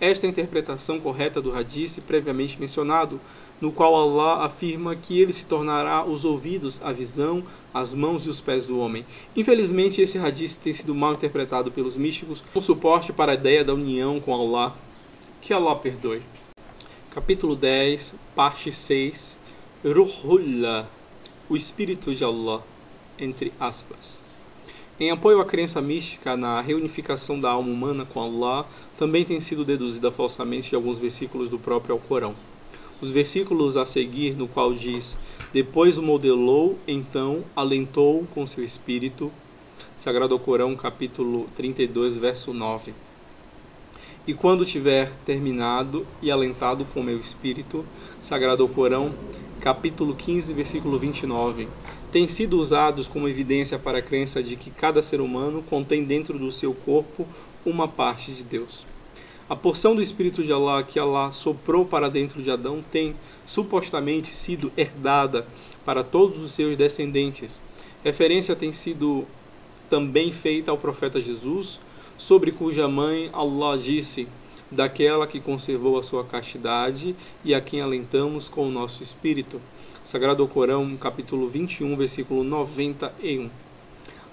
Esta 0.00 0.26
é 0.26 0.28
a 0.28 0.30
interpretação 0.30 1.00
correta 1.00 1.40
do 1.40 1.56
hadith 1.56 2.02
previamente 2.06 2.60
mencionado, 2.60 3.18
no 3.58 3.72
qual 3.72 3.96
Allah 3.96 4.44
afirma 4.44 4.94
que 4.94 5.18
ele 5.18 5.32
se 5.32 5.46
tornará 5.46 6.04
os 6.04 6.22
ouvidos, 6.22 6.82
a 6.82 6.92
visão, 6.92 7.42
as 7.72 7.94
mãos 7.94 8.26
e 8.26 8.28
os 8.28 8.38
pés 8.38 8.66
do 8.66 8.78
homem. 8.78 9.06
Infelizmente, 9.34 10.02
esse 10.02 10.18
hadith 10.18 10.58
tem 10.62 10.74
sido 10.74 10.94
mal 10.94 11.14
interpretado 11.14 11.72
pelos 11.72 11.96
místicos 11.96 12.42
com 12.52 12.60
suporte 12.60 13.10
para 13.10 13.32
a 13.32 13.34
ideia 13.34 13.64
da 13.64 13.72
união 13.72 14.20
com 14.20 14.34
Allah. 14.34 14.76
Que 15.40 15.54
Allah 15.54 15.74
perdoe. 15.76 16.20
Capítulo 17.10 17.56
10, 17.56 18.14
parte 18.34 18.70
6. 18.72 19.38
Ruhullah, 19.82 20.86
o 21.48 21.56
Espírito 21.56 22.14
de 22.14 22.22
Allah, 22.22 22.62
entre 23.18 23.50
aspas. 23.58 24.25
Em 24.98 25.10
apoio 25.10 25.42
à 25.42 25.44
crença 25.44 25.78
mística 25.82 26.38
na 26.38 26.58
reunificação 26.62 27.38
da 27.38 27.50
alma 27.50 27.70
humana 27.70 28.06
com 28.06 28.18
Allah, 28.18 28.66
também 28.96 29.26
tem 29.26 29.38
sido 29.42 29.62
deduzida 29.62 30.10
falsamente 30.10 30.70
de 30.70 30.74
alguns 30.74 30.98
versículos 30.98 31.50
do 31.50 31.58
próprio 31.58 31.92
Alcorão. 31.92 32.34
Os 32.98 33.10
versículos 33.10 33.76
a 33.76 33.84
seguir, 33.84 34.34
no 34.34 34.48
qual 34.48 34.72
diz: 34.72 35.14
Depois 35.52 35.98
o 35.98 36.02
modelou, 36.02 36.78
então 36.88 37.44
alentou 37.54 38.26
com 38.34 38.46
seu 38.46 38.64
espírito. 38.64 39.30
Sagrado 39.98 40.32
Alcorão, 40.32 40.74
capítulo 40.74 41.46
32, 41.54 42.16
verso 42.16 42.54
9. 42.54 42.94
E 44.26 44.32
quando 44.32 44.64
tiver 44.64 45.12
terminado 45.26 46.06
e 46.22 46.30
alentado 46.30 46.86
com 46.86 47.02
meu 47.02 47.20
espírito, 47.20 47.84
Sagrado 48.22 48.62
Alcorão, 48.62 49.12
capítulo 49.60 50.14
15, 50.14 50.54
versículo 50.54 50.98
29 50.98 51.68
têm 52.12 52.28
sido 52.28 52.58
usados 52.58 53.08
como 53.08 53.28
evidência 53.28 53.78
para 53.78 53.98
a 53.98 54.02
crença 54.02 54.42
de 54.42 54.56
que 54.56 54.70
cada 54.70 55.02
ser 55.02 55.20
humano 55.20 55.62
contém 55.68 56.04
dentro 56.04 56.38
do 56.38 56.50
seu 56.52 56.72
corpo 56.72 57.26
uma 57.64 57.88
parte 57.88 58.32
de 58.32 58.44
Deus. 58.44 58.86
A 59.48 59.54
porção 59.54 59.94
do 59.94 60.02
Espírito 60.02 60.42
de 60.42 60.52
Allah 60.52 60.82
que 60.82 60.98
Allah 60.98 61.30
soprou 61.30 61.84
para 61.84 62.08
dentro 62.08 62.42
de 62.42 62.50
Adão 62.50 62.84
tem, 62.90 63.14
supostamente, 63.46 64.34
sido 64.34 64.72
herdada 64.76 65.46
para 65.84 66.02
todos 66.02 66.40
os 66.40 66.50
seus 66.50 66.76
descendentes. 66.76 67.62
Referência 68.02 68.56
tem 68.56 68.72
sido 68.72 69.24
também 69.88 70.32
feita 70.32 70.72
ao 70.72 70.78
profeta 70.78 71.20
Jesus, 71.20 71.78
sobre 72.18 72.50
cuja 72.50 72.88
mãe 72.88 73.30
Allah 73.32 73.78
disse: 73.78 74.26
Daquela 74.68 75.28
que 75.28 75.38
conservou 75.38 75.96
a 75.96 76.02
sua 76.02 76.24
castidade 76.24 77.14
e 77.44 77.54
a 77.54 77.60
quem 77.60 77.80
alentamos 77.80 78.48
com 78.48 78.66
o 78.66 78.72
nosso 78.72 79.00
espírito. 79.02 79.60
Sagrado 80.06 80.46
Corão, 80.46 80.96
capítulo 80.96 81.48
21, 81.48 81.96
versículo 81.96 82.44
91. 82.44 83.50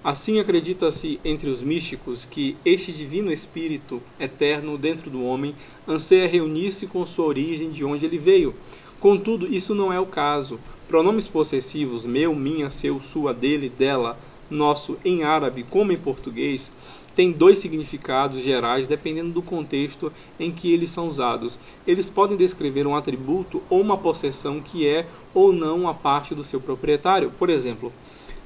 Assim 0.03 0.39
acredita-se 0.39 1.19
entre 1.25 1.49
os 1.49 1.63
místicos 1.63 2.25
que 2.25 2.55
este 2.63 2.91
divino 2.91 3.31
espírito 3.31 3.99
eterno 4.19 4.77
dentro 4.77 5.09
do 5.09 5.23
homem 5.23 5.55
anseia 5.87 6.27
reunir-se 6.27 6.85
com 6.85 7.03
sua 7.07 7.25
origem 7.25 7.71
de 7.71 7.83
onde 7.83 8.05
ele 8.05 8.19
veio. 8.19 8.53
Contudo, 8.99 9.47
isso 9.47 9.73
não 9.73 9.91
é 9.91 9.99
o 9.99 10.05
caso. 10.05 10.59
Pronomes 10.87 11.27
possessivos 11.27 12.05
meu, 12.05 12.35
minha, 12.35 12.69
seu, 12.69 13.01
sua, 13.01 13.33
dele, 13.33 13.67
dela, 13.67 14.15
nosso 14.51 14.99
em 15.03 15.23
árabe 15.23 15.65
como 15.67 15.91
em 15.91 15.97
português 15.97 16.71
têm 17.15 17.31
dois 17.31 17.59
significados 17.59 18.41
gerais 18.41 18.87
dependendo 18.87 19.31
do 19.31 19.41
contexto 19.41 20.11
em 20.39 20.51
que 20.51 20.71
eles 20.71 20.91
são 20.91 21.07
usados. 21.07 21.59
Eles 21.85 22.09
podem 22.09 22.37
descrever 22.37 22.87
um 22.87 22.95
atributo 22.95 23.61
ou 23.69 23.81
uma 23.81 23.97
possessão 23.97 24.59
que 24.59 24.87
é 24.87 25.05
ou 25.33 25.51
não 25.51 25.87
a 25.87 25.93
parte 25.93 26.33
do 26.33 26.43
seu 26.43 26.59
proprietário. 26.59 27.31
Por 27.37 27.49
exemplo, 27.49 27.91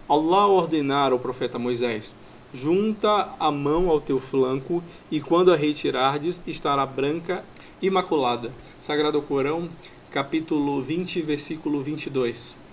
Allah 0.07 0.47
ordenar 0.47 1.11
ao 1.11 1.19
profeta 1.19 1.59
Moisés: 1.59 2.13
Junta 2.53 3.29
a 3.39 3.51
mão 3.51 3.89
ao 3.89 4.01
teu 4.01 4.19
flanco 4.19 4.83
e 5.11 5.19
quando 5.19 5.51
a 5.51 5.55
retirardes 5.55 6.41
estará 6.47 6.85
branca 6.85 7.43
imaculada. 7.81 8.51
Sagrado 8.81 9.21
Corão, 9.21 9.69
capítulo 10.11 10.81
20, 10.81 11.21
versículo 11.21 11.81
22 11.81 12.67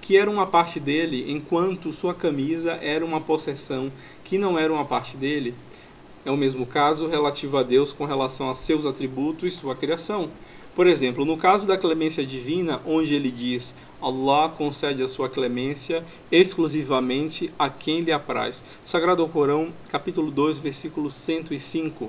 que 0.00 0.16
era 0.16 0.30
uma 0.30 0.46
parte 0.46 0.80
dele, 0.80 1.30
enquanto 1.30 1.92
sua 1.92 2.14
camisa 2.14 2.72
era 2.82 3.04
uma 3.04 3.20
possessão 3.20 3.92
que 4.30 4.38
não 4.38 4.56
era 4.56 4.72
uma 4.72 4.84
parte 4.84 5.16
dele. 5.16 5.52
É 6.24 6.30
o 6.30 6.36
mesmo 6.36 6.64
caso 6.64 7.08
relativo 7.08 7.58
a 7.58 7.64
Deus 7.64 7.92
com 7.92 8.04
relação 8.04 8.48
a 8.48 8.54
seus 8.54 8.86
atributos 8.86 9.52
e 9.52 9.56
sua 9.56 9.74
criação. 9.74 10.30
Por 10.72 10.86
exemplo, 10.86 11.24
no 11.24 11.36
caso 11.36 11.66
da 11.66 11.76
clemência 11.76 12.24
divina, 12.24 12.80
onde 12.86 13.12
ele 13.12 13.28
diz: 13.28 13.74
Allah 14.00 14.48
concede 14.48 15.02
a 15.02 15.08
sua 15.08 15.28
clemência 15.28 16.04
exclusivamente 16.30 17.52
a 17.58 17.68
quem 17.68 18.02
lhe 18.02 18.12
apraz. 18.12 18.62
Sagrado 18.84 19.26
Corão, 19.26 19.72
capítulo 19.88 20.30
2, 20.30 20.58
versículo 20.58 21.10
105. 21.10 22.08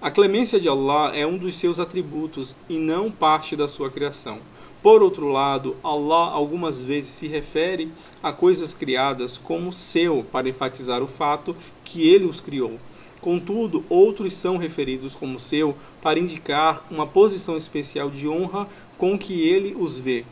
A 0.00 0.10
clemência 0.10 0.58
de 0.58 0.66
Allah 0.66 1.14
é 1.14 1.26
um 1.26 1.36
dos 1.36 1.58
seus 1.58 1.78
atributos 1.78 2.56
e 2.70 2.78
não 2.78 3.10
parte 3.10 3.54
da 3.54 3.68
sua 3.68 3.90
criação. 3.90 4.38
Por 4.82 5.02
outro 5.02 5.28
lado, 5.28 5.76
Allah 5.82 6.30
algumas 6.30 6.82
vezes 6.82 7.10
se 7.10 7.26
refere 7.26 7.90
a 8.22 8.32
coisas 8.32 8.72
criadas 8.72 9.36
como 9.36 9.72
seu 9.72 10.24
para 10.30 10.48
enfatizar 10.48 11.02
o 11.02 11.06
fato 11.08 11.56
que 11.84 12.08
ele 12.08 12.26
os 12.26 12.40
criou. 12.40 12.78
Contudo, 13.20 13.84
outros 13.88 14.34
são 14.34 14.56
referidos 14.56 15.16
como 15.16 15.40
seu 15.40 15.76
para 16.00 16.20
indicar 16.20 16.86
uma 16.90 17.06
posição 17.06 17.56
especial 17.56 18.08
de 18.08 18.28
honra 18.28 18.68
com 18.96 19.18
que 19.18 19.48
ele 19.48 19.74
os 19.76 19.98
vê. 19.98 20.24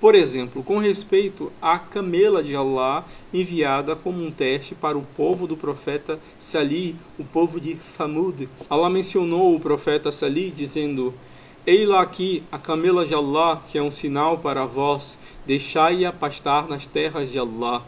Por 0.00 0.14
exemplo, 0.14 0.62
com 0.62 0.78
respeito 0.78 1.52
à 1.60 1.78
camela 1.78 2.42
de 2.42 2.54
Allah 2.54 3.04
enviada 3.34 3.94
como 3.94 4.24
um 4.24 4.30
teste 4.30 4.74
para 4.74 4.96
o 4.96 5.02
povo 5.02 5.46
do 5.46 5.56
profeta 5.56 6.18
Salih, 6.38 6.96
o 7.18 7.24
povo 7.24 7.60
de 7.60 7.74
Famud. 7.74 8.48
Allah 8.70 8.88
mencionou 8.88 9.54
o 9.54 9.60
profeta 9.60 10.10
Salih 10.10 10.50
dizendo: 10.50 11.12
Ei-la 11.70 12.00
aqui, 12.00 12.42
a 12.50 12.58
camela 12.58 13.06
de 13.06 13.14
Allah, 13.14 13.62
que 13.68 13.78
é 13.78 13.82
um 13.82 13.92
sinal 13.92 14.38
para 14.38 14.66
vós, 14.66 15.16
deixai-a 15.46 16.12
pastar 16.12 16.66
nas 16.66 16.84
terras 16.84 17.30
de 17.30 17.38
Allah. 17.38 17.84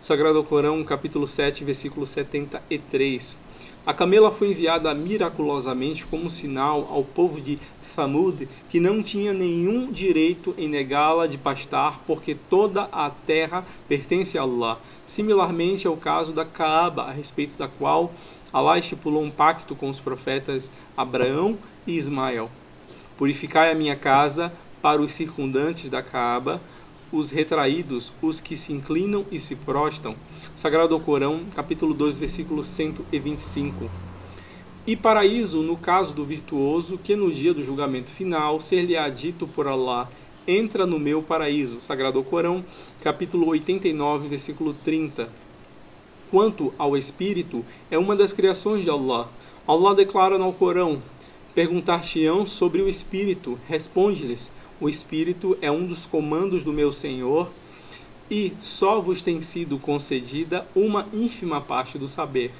Sagrado 0.00 0.42
Corão, 0.42 0.82
capítulo 0.82 1.28
7, 1.28 1.62
versículo 1.62 2.06
73. 2.06 3.36
A 3.84 3.92
camela 3.92 4.32
foi 4.32 4.52
enviada 4.52 4.94
miraculosamente 4.94 6.06
como 6.06 6.30
sinal 6.30 6.88
ao 6.90 7.04
povo 7.04 7.38
de 7.38 7.58
Thamud, 7.94 8.48
que 8.70 8.80
não 8.80 9.02
tinha 9.02 9.34
nenhum 9.34 9.92
direito 9.92 10.54
em 10.56 10.66
negá-la 10.66 11.26
de 11.26 11.36
pastar, 11.36 12.00
porque 12.06 12.34
toda 12.34 12.88
a 12.90 13.10
terra 13.10 13.66
pertence 13.86 14.38
a 14.38 14.42
Allah. 14.44 14.80
Similarmente 15.04 15.86
é 15.86 15.90
o 15.90 15.96
caso 15.98 16.32
da 16.32 16.46
Kaaba, 16.46 17.02
a 17.02 17.10
respeito 17.10 17.54
da 17.58 17.68
qual 17.68 18.14
Allah 18.50 18.78
estipulou 18.78 19.22
um 19.22 19.30
pacto 19.30 19.74
com 19.74 19.90
os 19.90 20.00
profetas 20.00 20.72
Abraão 20.96 21.58
e 21.86 21.98
Ismael. 21.98 22.50
Purificai 23.16 23.72
a 23.72 23.74
minha 23.74 23.96
casa 23.96 24.52
para 24.82 25.00
os 25.00 25.12
circundantes 25.12 25.88
da 25.88 26.02
Caaba, 26.02 26.60
os 27.10 27.30
retraídos, 27.30 28.12
os 28.20 28.40
que 28.40 28.56
se 28.56 28.72
inclinam 28.72 29.24
e 29.30 29.40
se 29.40 29.56
prostam. 29.56 30.14
Sagrado 30.54 30.98
Corão, 31.00 31.42
capítulo 31.54 31.94
2, 31.94 32.18
versículo 32.18 32.62
125. 32.62 33.90
E 34.86 34.94
paraíso, 34.94 35.62
no 35.62 35.76
caso 35.76 36.12
do 36.12 36.24
virtuoso, 36.24 36.98
que 36.98 37.16
no 37.16 37.32
dia 37.32 37.54
do 37.54 37.62
julgamento 37.62 38.10
final 38.10 38.60
ser-lhe-á 38.60 39.08
dito 39.08 39.46
por 39.46 39.66
Allah: 39.66 40.10
Entra 40.46 40.86
no 40.86 40.98
meu 40.98 41.22
paraíso. 41.22 41.80
Sagrado 41.80 42.22
Corão, 42.22 42.64
capítulo 43.02 43.48
89, 43.48 44.28
versículo 44.28 44.74
30. 44.84 45.28
Quanto 46.30 46.72
ao 46.78 46.96
espírito, 46.96 47.64
é 47.90 47.98
uma 47.98 48.14
das 48.14 48.32
criações 48.32 48.84
de 48.84 48.90
Allah. 48.90 49.28
Allah 49.66 49.94
declara 49.94 50.38
no 50.38 50.52
Corão: 50.52 51.00
Perguntar-te-ão 51.56 52.44
sobre 52.44 52.82
o 52.82 52.88
Espírito. 52.88 53.58
Responde-lhes: 53.66 54.52
O 54.78 54.90
Espírito 54.90 55.56
é 55.62 55.70
um 55.70 55.86
dos 55.86 56.04
comandos 56.04 56.62
do 56.62 56.70
meu 56.70 56.92
Senhor, 56.92 57.50
e 58.30 58.52
só 58.60 59.00
vos 59.00 59.22
tem 59.22 59.40
sido 59.40 59.78
concedida 59.78 60.68
uma 60.76 61.06
ínfima 61.14 61.58
parte 61.58 61.96
do 61.96 62.06
saber. 62.06 62.52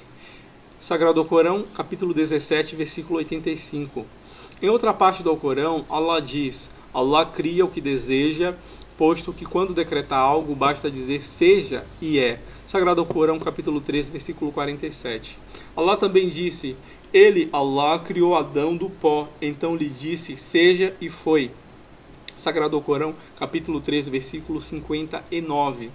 Sagrado 0.81 1.23
Corão, 1.25 1.63
capítulo 1.75 2.11
17, 2.11 2.75
versículo 2.75 3.19
85. 3.19 4.03
Em 4.63 4.69
outra 4.69 4.91
parte 4.91 5.21
do 5.21 5.29
Alcorão, 5.29 5.85
Allah 5.91 6.19
diz: 6.19 6.67
Allah 6.91 7.23
cria 7.23 7.65
o 7.65 7.69
que 7.69 7.79
deseja, 7.79 8.55
posto 8.97 9.31
que 9.31 9.45
quando 9.45 9.75
decretar 9.75 10.17
algo 10.17 10.55
basta 10.55 10.89
dizer 10.89 11.23
seja 11.23 11.85
e 12.01 12.17
é. 12.17 12.39
Sagrado 12.65 13.05
Corão, 13.05 13.39
capítulo 13.39 13.79
13, 13.79 14.11
versículo 14.11 14.51
47. 14.51 15.37
Allah 15.75 15.95
também 15.95 16.27
disse: 16.27 16.75
ele, 17.13 17.47
Allah, 17.53 17.99
criou 17.99 18.35
Adão 18.35 18.75
do 18.75 18.89
pó, 18.89 19.29
então 19.41 19.75
lhe 19.75 19.87
disse: 19.87 20.35
Seja 20.35 20.93
e 20.99 21.09
foi. 21.09 21.51
Sagrado 22.35 22.79
Corão, 22.81 23.15
capítulo 23.39 23.79
13, 23.79 24.11
versículo 24.11 24.61
59. 24.61 25.89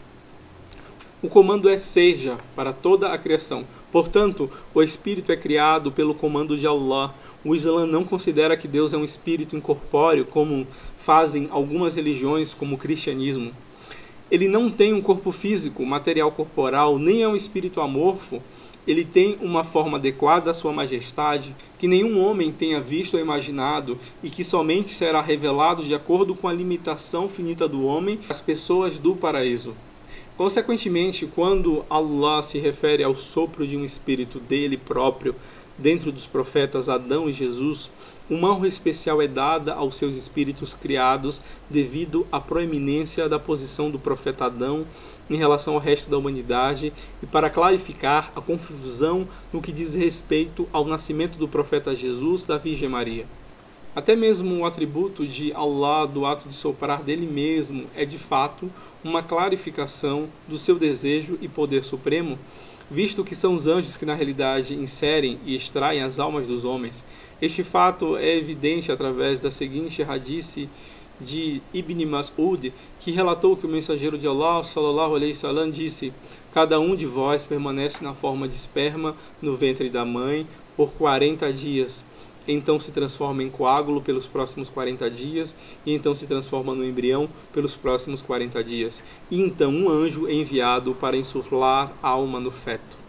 O 1.22 1.28
comando 1.28 1.68
é 1.68 1.76
seja 1.76 2.36
para 2.56 2.72
toda 2.72 3.12
a 3.12 3.18
criação. 3.18 3.64
Portanto, 3.92 4.50
o 4.74 4.82
espírito 4.82 5.30
é 5.30 5.36
criado 5.36 5.92
pelo 5.92 6.14
comando 6.14 6.56
de 6.56 6.66
Allah. 6.66 7.14
O 7.44 7.54
Islã 7.54 7.86
não 7.86 8.04
considera 8.04 8.56
que 8.56 8.66
Deus 8.66 8.92
é 8.92 8.96
um 8.96 9.04
espírito 9.04 9.54
incorpóreo, 9.54 10.24
como 10.24 10.66
fazem 10.96 11.48
algumas 11.52 11.94
religiões, 11.94 12.54
como 12.54 12.74
o 12.74 12.78
cristianismo. 12.78 13.52
Ele 14.30 14.48
não 14.48 14.70
tem 14.70 14.94
um 14.94 15.02
corpo 15.02 15.30
físico, 15.30 15.84
material 15.84 16.32
corporal, 16.32 16.98
nem 16.98 17.22
é 17.22 17.28
um 17.28 17.36
espírito 17.36 17.80
amorfo 17.80 18.42
ele 18.86 19.04
tem 19.04 19.38
uma 19.40 19.64
forma 19.64 19.96
adequada 19.96 20.50
à 20.50 20.54
sua 20.54 20.72
majestade, 20.72 21.54
que 21.78 21.86
nenhum 21.86 22.20
homem 22.24 22.50
tenha 22.50 22.80
visto 22.80 23.14
ou 23.14 23.20
imaginado, 23.20 23.98
e 24.22 24.30
que 24.30 24.42
somente 24.42 24.90
será 24.90 25.20
revelado 25.20 25.84
de 25.84 25.94
acordo 25.94 26.34
com 26.34 26.48
a 26.48 26.52
limitação 26.52 27.28
finita 27.28 27.68
do 27.68 27.84
homem 27.84 28.18
às 28.28 28.40
pessoas 28.40 28.98
do 28.98 29.14
paraíso. 29.14 29.74
Consequentemente, 30.36 31.26
quando 31.26 31.84
Allah 31.88 32.42
se 32.42 32.58
refere 32.58 33.04
ao 33.04 33.14
sopro 33.16 33.66
de 33.66 33.76
um 33.76 33.84
espírito 33.84 34.40
dele 34.40 34.76
próprio 34.76 35.34
dentro 35.78 36.10
dos 36.10 36.26
profetas 36.26 36.88
Adão 36.88 37.28
e 37.28 37.32
Jesus, 37.32 37.90
uma 38.30 38.52
honra 38.52 38.66
especial 38.66 39.20
é 39.20 39.28
dada 39.28 39.74
aos 39.74 39.96
seus 39.96 40.16
espíritos 40.16 40.74
criados 40.74 41.42
devido 41.68 42.26
à 42.32 42.40
proeminência 42.40 43.28
da 43.28 43.38
posição 43.38 43.90
do 43.90 43.98
profeta 43.98 44.46
Adão 44.46 44.86
em 45.34 45.38
relação 45.38 45.74
ao 45.74 45.80
resto 45.80 46.10
da 46.10 46.18
humanidade 46.18 46.92
e 47.22 47.26
para 47.26 47.50
clarificar 47.50 48.32
a 48.36 48.40
confusão 48.40 49.26
no 49.52 49.62
que 49.62 49.72
diz 49.72 49.94
respeito 49.94 50.68
ao 50.72 50.84
nascimento 50.84 51.38
do 51.38 51.48
profeta 51.48 51.94
Jesus 51.94 52.44
da 52.44 52.58
Virgem 52.58 52.88
Maria. 52.88 53.26
Até 53.94 54.16
mesmo 54.16 54.58
o 54.58 54.64
atributo 54.64 55.26
de 55.26 55.52
Allah 55.52 56.06
do 56.06 56.24
ato 56.24 56.48
de 56.48 56.54
soprar 56.54 57.02
dele 57.02 57.26
mesmo 57.26 57.86
é 57.94 58.06
de 58.06 58.18
fato 58.18 58.70
uma 59.04 59.22
clarificação 59.22 60.28
do 60.48 60.56
seu 60.56 60.78
desejo 60.78 61.38
e 61.42 61.48
poder 61.48 61.84
supremo, 61.84 62.38
visto 62.90 63.22
que 63.22 63.34
são 63.34 63.54
os 63.54 63.66
anjos 63.66 63.96
que 63.96 64.06
na 64.06 64.14
realidade 64.14 64.74
inserem 64.74 65.38
e 65.44 65.54
extraem 65.54 66.02
as 66.02 66.18
almas 66.18 66.46
dos 66.46 66.64
homens. 66.64 67.04
Este 67.40 67.62
fato 67.62 68.16
é 68.16 68.36
evidente 68.36 68.90
através 68.90 69.40
da 69.40 69.50
seguinte 69.50 70.02
radice 70.02 70.68
de 71.20 71.62
Ibn 71.72 72.04
Mas'ud, 72.06 72.72
que 72.98 73.10
relatou 73.10 73.56
que 73.56 73.66
o 73.66 73.68
mensageiro 73.68 74.18
de 74.18 74.26
Allah, 74.26 74.62
sallallahu 74.64 75.14
alaihi 75.14 75.32
wasallam, 75.32 75.70
disse: 75.70 76.12
Cada 76.52 76.78
um 76.80 76.96
de 76.96 77.06
vós 77.06 77.44
permanece 77.44 78.02
na 78.02 78.14
forma 78.14 78.48
de 78.48 78.54
esperma 78.54 79.14
no 79.40 79.56
ventre 79.56 79.88
da 79.88 80.04
mãe 80.04 80.46
por 80.76 80.92
40 80.92 81.52
dias. 81.52 82.04
Então 82.46 82.80
se 82.80 82.90
transforma 82.90 83.42
em 83.42 83.48
coágulo 83.48 84.00
pelos 84.00 84.26
próximos 84.26 84.68
40 84.68 85.08
dias, 85.10 85.56
e 85.86 85.94
então 85.94 86.14
se 86.14 86.26
transforma 86.26 86.74
no 86.74 86.84
embrião 86.84 87.28
pelos 87.52 87.76
próximos 87.76 88.20
40 88.20 88.64
dias. 88.64 89.02
E 89.30 89.40
então 89.40 89.72
um 89.72 89.88
anjo 89.88 90.26
é 90.26 90.34
enviado 90.34 90.94
para 90.94 91.16
insuflar 91.16 91.92
alma 92.02 92.40
no 92.40 92.50
feto. 92.50 93.02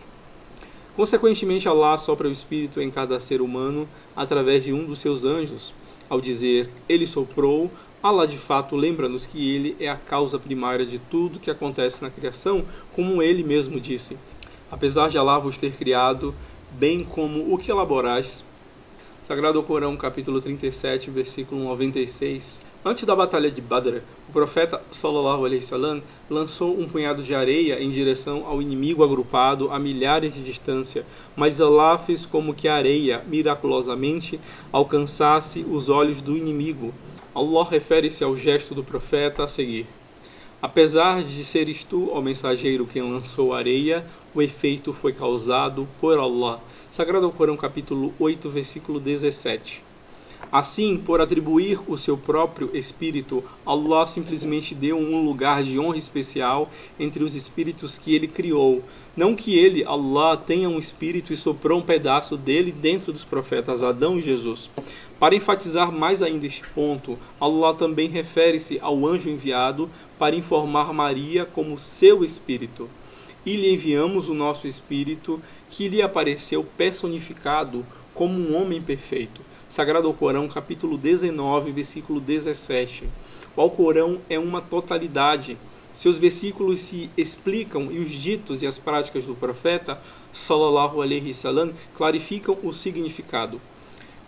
Consequentemente, 0.95 1.67
Allah 1.67 1.97
sopra 1.97 2.28
o 2.28 2.32
espírito 2.32 2.80
em 2.80 2.91
cada 2.91 3.19
ser 3.19 3.41
humano 3.41 3.89
através 4.15 4.63
de 4.63 4.71
um 4.71 4.86
dos 4.86 4.99
seus 4.99 5.25
anjos. 5.25 5.73
Ao 6.07 6.21
dizer, 6.21 6.69
ele 6.88 7.07
soprou, 7.07 7.71
Allah 8.04 8.28
de 8.28 8.38
fato 8.38 8.76
lembra-nos 8.76 9.26
que 9.26 9.56
ele 9.56 9.78
é 9.80 9.88
a 9.88 9.95
causa 9.95 10.38
primária 10.38 10.86
de 10.86 10.99
tudo 10.99 11.39
que 11.39 11.49
acontece 11.49 12.01
na 12.01 12.10
criação, 12.10 12.66
como 12.93 13.24
ele 13.24 13.45
mesmo 13.45 13.80
disse. 13.80 14.18
Apesar 14.70 15.08
de 15.08 15.18
Allah 15.18 15.39
vos 15.39 15.58
ter 15.58 15.72
criado, 15.72 16.36
bem 16.74 17.01
como 17.01 17.54
o 17.54 17.58
que 17.58 17.72
elaborais. 17.72 18.43
Sagrado 19.26 19.64
Corão, 19.64 19.95
capítulo 19.95 20.41
37, 20.41 21.10
versículo 21.12 21.64
96. 21.64 22.62
Antes 22.84 23.06
da 23.06 23.16
batalha 23.16 23.49
de 23.49 23.62
Badr, 23.62 23.99
o 24.28 24.34
profeta 24.34 24.82
sallallahu 24.91 25.45
alaihi 25.45 25.62
wasallam 25.62 26.04
lançou 26.30 26.78
um 26.78 26.89
punhado 26.89 27.24
de 27.24 27.34
areia 27.34 27.82
em 27.82 27.89
direção 27.89 28.45
ao 28.45 28.62
inimigo 28.62 29.01
agrupado 29.01 29.72
a 29.72 29.80
milhares 29.80 30.34
de 30.34 30.43
distância, 30.43 31.06
mas 31.38 31.62
Allah 31.62 31.97
fez 31.97 32.26
como 32.26 32.54
que 32.54 32.68
a 32.68 32.76
areia 32.76 33.24
miraculosamente 33.26 34.38
alcançasse 34.74 35.66
os 35.72 35.88
olhos 35.88 36.22
do 36.22 36.36
inimigo. 36.36 36.93
Allah 37.36 37.67
refere-se 37.67 38.23
ao 38.23 38.38
gesto 38.38 38.75
do 38.75 38.84
profeta 38.84 39.43
a 39.43 39.47
seguir. 39.47 39.88
Apesar 40.61 41.23
de 41.23 41.43
seres 41.43 41.84
tu, 41.84 42.09
ó 42.11 42.21
mensageiro, 42.21 42.86
quem 42.86 43.01
lançou 43.01 43.53
a 43.53 43.57
areia, 43.57 44.05
o 44.36 44.41
efeito 44.41 44.93
foi 44.93 45.11
causado 45.11 45.88
por 45.99 46.17
Allah. 46.17 46.61
Sagrado 46.91 47.31
Corão, 47.31 47.57
capítulo 47.57 48.13
8, 48.19 48.49
versículo 48.49 48.99
17. 48.99 49.84
Assim, 50.54 50.99
por 50.99 51.20
atribuir 51.20 51.80
o 51.88 51.97
seu 51.97 52.16
próprio 52.16 52.70
espírito, 52.76 53.43
Allah 53.66 54.06
simplesmente 54.06 54.76
deu 54.76 54.95
um 54.99 55.26
lugar 55.26 55.64
de 55.64 55.80
honra 55.80 55.97
especial 55.97 56.70
entre 56.99 57.24
os 57.24 57.34
espíritos 57.34 57.97
que 57.97 58.14
ele 58.14 58.28
criou. 58.28 58.84
Não 59.18 59.34
que 59.34 59.58
ele, 59.58 59.84
Allah, 59.84 60.38
tenha 60.38 60.70
um 60.70 60.78
espírito 60.78 61.34
e 61.34 61.38
soprou 61.38 61.80
um 61.80 61.82
pedaço 61.82 62.38
dele 62.38 62.72
dentro 62.72 63.12
dos 63.12 63.24
profetas 63.24 63.82
Adão 63.82 64.20
e 64.20 64.22
Jesus. 64.22 64.70
Para 65.20 65.34
enfatizar 65.34 65.91
mais 65.91 66.22
ainda 66.22 66.45
este 66.45 66.62
ponto, 66.68 67.18
Allah 67.41 67.74
também 67.74 68.08
refere-se 68.08 68.78
ao 68.80 69.08
anjo 69.08 69.32
enviado 69.32 69.89
para 70.20 70.36
informar 70.36 70.93
Maria 70.93 71.45
como 71.45 71.80
seu 71.80 72.24
espírito. 72.24 72.88
E 73.43 73.56
lhe 73.56 73.74
enviamos 73.74 74.30
o 74.30 74.36
nosso 74.36 74.68
espírito, 74.68 75.41
que 75.72 75.88
lhe 75.88 75.99
apareceu 75.99 76.64
personificado 76.78 77.84
como 78.14 78.38
um 78.38 78.56
homem 78.56 78.80
perfeito. 78.80 79.41
Sagrado 79.74 80.07
Alcorão, 80.07 80.47
capítulo 80.47 80.99
19, 80.99 81.71
versículo 81.71 82.19
17. 82.19 83.09
O 83.55 83.61
Alcorão 83.61 84.19
é 84.30 84.38
uma 84.38 84.61
totalidade. 84.61 85.57
Seus 85.91 86.19
versículos 86.19 86.80
se 86.80 87.09
explicam 87.17 87.91
e 87.91 87.97
os 87.97 88.11
ditos 88.11 88.61
e 88.61 88.67
as 88.67 88.78
práticas 88.78 89.24
do 89.24 89.34
profeta, 89.34 89.99
sallallahu 90.32 91.01
alaihi 91.01 91.34
salam, 91.34 91.74
clarificam 91.97 92.55
o 92.61 92.71
significado. 92.71 93.59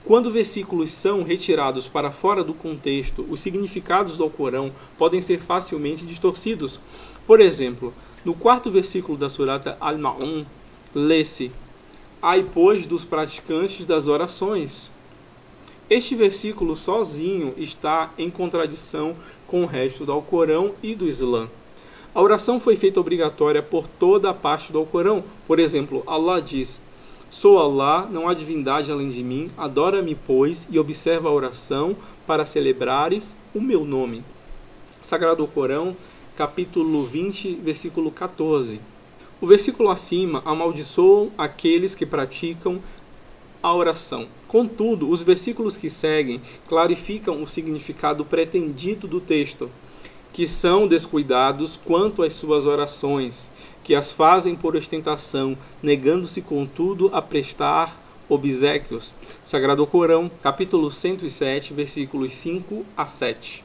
Quando 0.04 0.32
versículos 0.32 0.92
são 0.92 1.22
retirados 1.22 1.88
para 1.88 2.12
fora 2.12 2.44
do 2.44 2.56
contexto, 2.56 3.24
os 3.30 3.40
significados 3.40 4.18
do 4.18 4.24
Alcorão 4.24 4.72
podem 4.98 5.22
ser 5.22 5.40
facilmente 5.40 6.08
distorcidos. 6.08 6.80
Por 7.28 7.40
exemplo, 7.40 7.94
no 8.26 8.34
quarto 8.34 8.72
versículo 8.72 9.16
da 9.16 9.30
surata 9.30 9.78
Al-Ma'un, 9.80 10.44
lê-se: 10.96 11.52
Ai, 12.20 12.44
pois, 12.52 12.88
dos 12.88 13.06
praticantes 13.06 13.86
das 13.86 14.08
orações. 14.08 14.95
Este 15.88 16.16
versículo 16.16 16.76
sozinho 16.76 17.54
está 17.58 18.12
em 18.18 18.28
contradição 18.28 19.16
com 19.46 19.62
o 19.62 19.68
resto 19.68 20.04
do 20.04 20.12
Alcorão 20.12 20.74
e 20.82 20.96
do 20.96 21.08
Islã. 21.08 21.48
A 22.14 22.22
oração 22.24 22.60
foi 22.60 22.76
feita 22.76 23.00
obrigatória 23.00 23.62
por 23.62 23.88
toda 23.88 24.32
a 24.32 24.34
parte 24.34 24.72
do 24.72 24.80
Alcorão. 24.80 25.24
Por 25.46 25.60
exemplo, 25.60 26.02
Allah 26.08 26.42
diz: 26.42 26.80
Sou 27.30 27.60
Allah, 27.60 28.10
não 28.12 28.28
há 28.28 28.34
divindade 28.34 28.92
além 28.92 29.12
de 29.12 29.24
mim, 29.24 29.52
adora-me, 29.56 30.16
pois, 30.16 30.68
e 30.72 30.80
observa 30.80 31.30
a 31.30 31.34
oração 31.34 31.96
para 32.26 32.48
celebrares 32.48 33.36
o 33.54 33.62
meu 33.62 33.86
nome. 33.86 34.24
Sagrado 35.04 35.44
Alcorão, 35.44 35.96
capítulo 36.36 37.04
20, 37.04 37.58
versículo 37.58 38.10
14. 38.10 38.82
O 39.40 39.46
versículo 39.46 39.90
acima 39.90 40.42
amaldiçoam 40.46 41.30
aqueles 41.38 41.94
que 41.94 42.08
praticam 42.08 42.82
a 43.66 43.74
oração. 43.74 44.28
Contudo, 44.48 45.10
os 45.10 45.24
versículos 45.24 45.76
que 45.76 45.90
seguem 45.90 46.40
clarificam 46.68 47.42
o 47.42 47.48
significado 47.48 48.24
pretendido 48.24 49.08
do 49.08 49.20
texto, 49.20 49.72
que 50.32 50.48
são 50.48 50.88
descuidados 50.88 51.76
quanto 51.76 52.22
às 52.22 52.34
suas 52.34 52.68
orações, 52.68 53.50
que 53.84 53.96
as 53.96 54.12
fazem 54.12 54.56
por 54.56 54.76
ostentação, 54.76 55.58
negando-se, 55.82 56.44
contudo, 56.44 57.10
a 57.12 57.24
prestar 57.24 58.00
obsequios. 58.30 59.16
Sagrado 59.44 59.88
Corão, 59.88 60.30
capítulo 60.44 60.92
107, 60.92 61.74
versículos 61.74 62.36
5 62.36 62.86
a 62.96 63.08
7. 63.08 63.64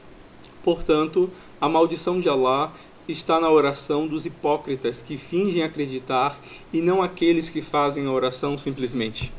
Portanto, 0.63 1.29
a 1.59 1.69
maldição 1.69 2.19
de 2.19 2.27
Allah 2.27 2.73
está 3.07 3.39
na 3.39 3.51
oração 3.51 4.07
dos 4.07 4.25
hipócritas 4.25 4.99
que 4.99 5.15
fingem 5.15 5.61
acreditar 5.61 6.39
e 6.73 6.81
não 6.81 7.03
aqueles 7.03 7.49
que 7.49 7.61
fazem 7.61 8.07
a 8.07 8.11
oração 8.11 8.57
simplesmente. 8.57 9.31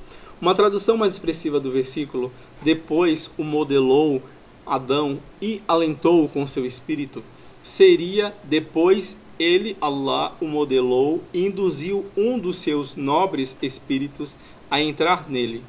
Uma 0.43 0.57
tradução 0.57 0.97
mais 0.97 1.13
expressiva 1.13 1.61
do 1.61 1.71
versículo, 1.71 2.33
depois 2.63 3.31
o 3.39 3.45
modelou 3.45 4.21
Adão 4.67 5.21
e 5.41 5.63
alentou 5.69 6.29
com 6.29 6.49
seu 6.49 6.67
espírito, 6.67 7.23
seria 7.63 8.35
depois 8.43 9.17
ele, 9.39 9.77
Allah, 9.81 10.35
o 10.41 10.49
modelou 10.49 11.23
e 11.33 11.47
induziu 11.47 12.07
um 12.17 12.41
dos 12.41 12.59
seus 12.59 12.97
nobres 12.97 13.57
espíritos 13.63 14.37
a 14.69 14.81
entrar 14.81 15.31
nele. 15.31 15.63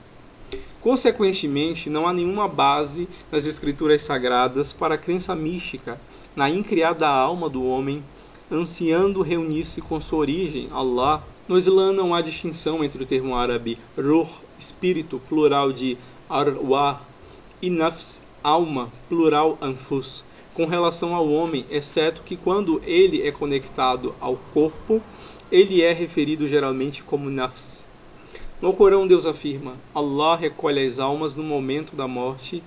Consequentemente, 0.82 1.88
não 1.88 2.08
há 2.08 2.12
nenhuma 2.12 2.48
base 2.48 3.08
nas 3.32 3.46
escrituras 3.46 4.02
sagradas 4.02 4.74
para 4.74 4.96
a 4.96 4.98
crença 4.98 5.36
mística 5.36 6.02
na 6.36 6.50
incriada 6.50 7.08
alma 7.08 7.48
do 7.48 7.64
homem, 7.64 8.04
ansiando 8.52 9.22
reunir-se 9.22 9.82
com 9.82 10.02
sua 10.02 10.18
origem, 10.18 10.68
Allah. 10.72 11.24
No 11.48 11.60
Islã 11.60 11.94
não 11.94 12.16
há 12.16 12.22
distinção 12.22 12.84
entre 12.84 13.04
o 13.04 13.06
termo 13.06 13.36
árabe 13.36 13.78
ruh 13.96 14.43
espírito, 14.64 15.22
plural 15.28 15.74
de 15.74 15.98
arwah, 16.30 17.02
e 17.62 17.70
nafs, 17.70 18.22
alma, 18.44 18.92
plural 19.08 19.58
anfus, 19.62 20.24
com 20.54 20.66
relação 20.66 21.16
ao 21.16 21.28
homem, 21.30 21.66
exceto 21.70 22.22
que 22.24 22.38
quando 22.38 22.82
ele 22.86 23.28
é 23.28 23.32
conectado 23.32 24.14
ao 24.20 24.38
corpo, 24.54 25.02
ele 25.52 25.82
é 25.82 25.92
referido 25.92 26.48
geralmente 26.48 27.04
como 27.04 27.30
nafs. 27.30 27.86
No 28.62 28.74
Corão, 28.74 29.06
Deus 29.06 29.26
afirma: 29.26 29.76
Allah 29.94 30.36
recolhe 30.36 30.86
as 30.86 31.00
almas 31.00 31.36
no 31.36 31.44
momento 31.44 31.96
da 31.96 32.08
morte 32.08 32.64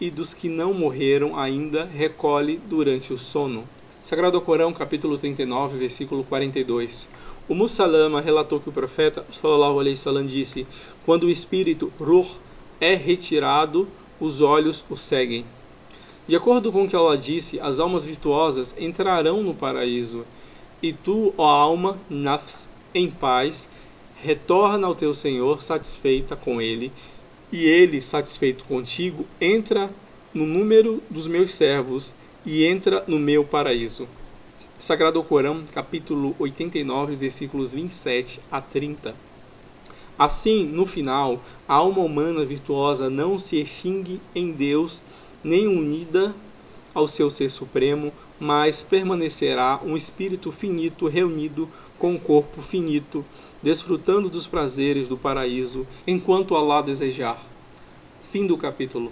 e 0.00 0.10
dos 0.10 0.34
que 0.34 0.48
não 0.48 0.72
morreram 0.74 1.38
ainda 1.38 1.84
recolhe 1.84 2.60
durante 2.68 3.12
o 3.12 3.18
sono. 3.18 3.64
Sagrado 4.00 4.40
Corão, 4.40 4.72
capítulo 4.72 5.16
39, 5.16 5.78
versículo 5.78 6.24
42. 6.24 7.08
O 7.48 7.54
Mussalama 7.54 8.20
relatou 8.20 8.60
que 8.60 8.68
o 8.68 8.72
profeta 8.72 9.26
sallallahu 9.32 9.80
alaihi 9.80 9.96
wasallam 9.96 10.26
disse: 10.26 10.66
"Quando 11.04 11.24
o 11.24 11.30
espírito 11.30 11.92
ruh 12.00 12.26
é 12.80 12.94
retirado, 12.94 13.88
os 14.20 14.40
olhos 14.40 14.84
o 14.88 14.96
seguem." 14.96 15.44
De 16.26 16.36
acordo 16.36 16.70
com 16.70 16.84
o 16.84 16.88
que 16.88 16.94
Allah 16.94 17.16
disse, 17.16 17.58
as 17.60 17.80
almas 17.80 18.04
virtuosas 18.04 18.74
entrarão 18.78 19.42
no 19.42 19.54
paraíso, 19.54 20.24
e 20.80 20.92
tu, 20.92 21.34
ó 21.36 21.48
alma, 21.48 21.98
nafs, 22.08 22.68
em 22.94 23.10
paz, 23.10 23.68
retorna 24.22 24.86
ao 24.86 24.94
teu 24.94 25.12
Senhor 25.12 25.60
satisfeita 25.60 26.36
com 26.36 26.60
ele, 26.60 26.92
e 27.50 27.64
ele, 27.64 28.00
satisfeito 28.00 28.64
contigo, 28.64 29.26
entra 29.40 29.90
no 30.32 30.46
número 30.46 31.02
dos 31.10 31.26
meus 31.26 31.52
servos 31.52 32.14
e 32.46 32.64
entra 32.64 33.04
no 33.06 33.18
meu 33.18 33.44
paraíso. 33.44 34.08
Sagrado 34.78 35.22
Corão, 35.22 35.64
capítulo 35.72 36.34
89, 36.38 37.14
versículos 37.14 37.72
27 37.72 38.40
a 38.50 38.60
30. 38.60 39.14
Assim, 40.22 40.64
no 40.64 40.86
final, 40.86 41.40
a 41.66 41.74
alma 41.74 41.98
humana 41.98 42.44
virtuosa 42.44 43.10
não 43.10 43.40
se 43.40 43.60
extingue 43.60 44.20
em 44.36 44.52
Deus, 44.52 45.02
nem 45.42 45.66
unida 45.66 46.32
ao 46.94 47.08
seu 47.08 47.28
ser 47.28 47.50
supremo, 47.50 48.12
mas 48.38 48.84
permanecerá 48.84 49.80
um 49.84 49.96
espírito 49.96 50.52
finito 50.52 51.08
reunido 51.08 51.68
com 51.98 52.12
um 52.12 52.18
corpo 52.20 52.62
finito, 52.62 53.24
desfrutando 53.60 54.30
dos 54.30 54.46
prazeres 54.46 55.08
do 55.08 55.18
paraíso, 55.18 55.84
enquanto 56.06 56.54
Allah 56.54 56.82
desejar. 56.82 57.44
Fim 58.30 58.46
do 58.46 58.56
capítulo. 58.56 59.10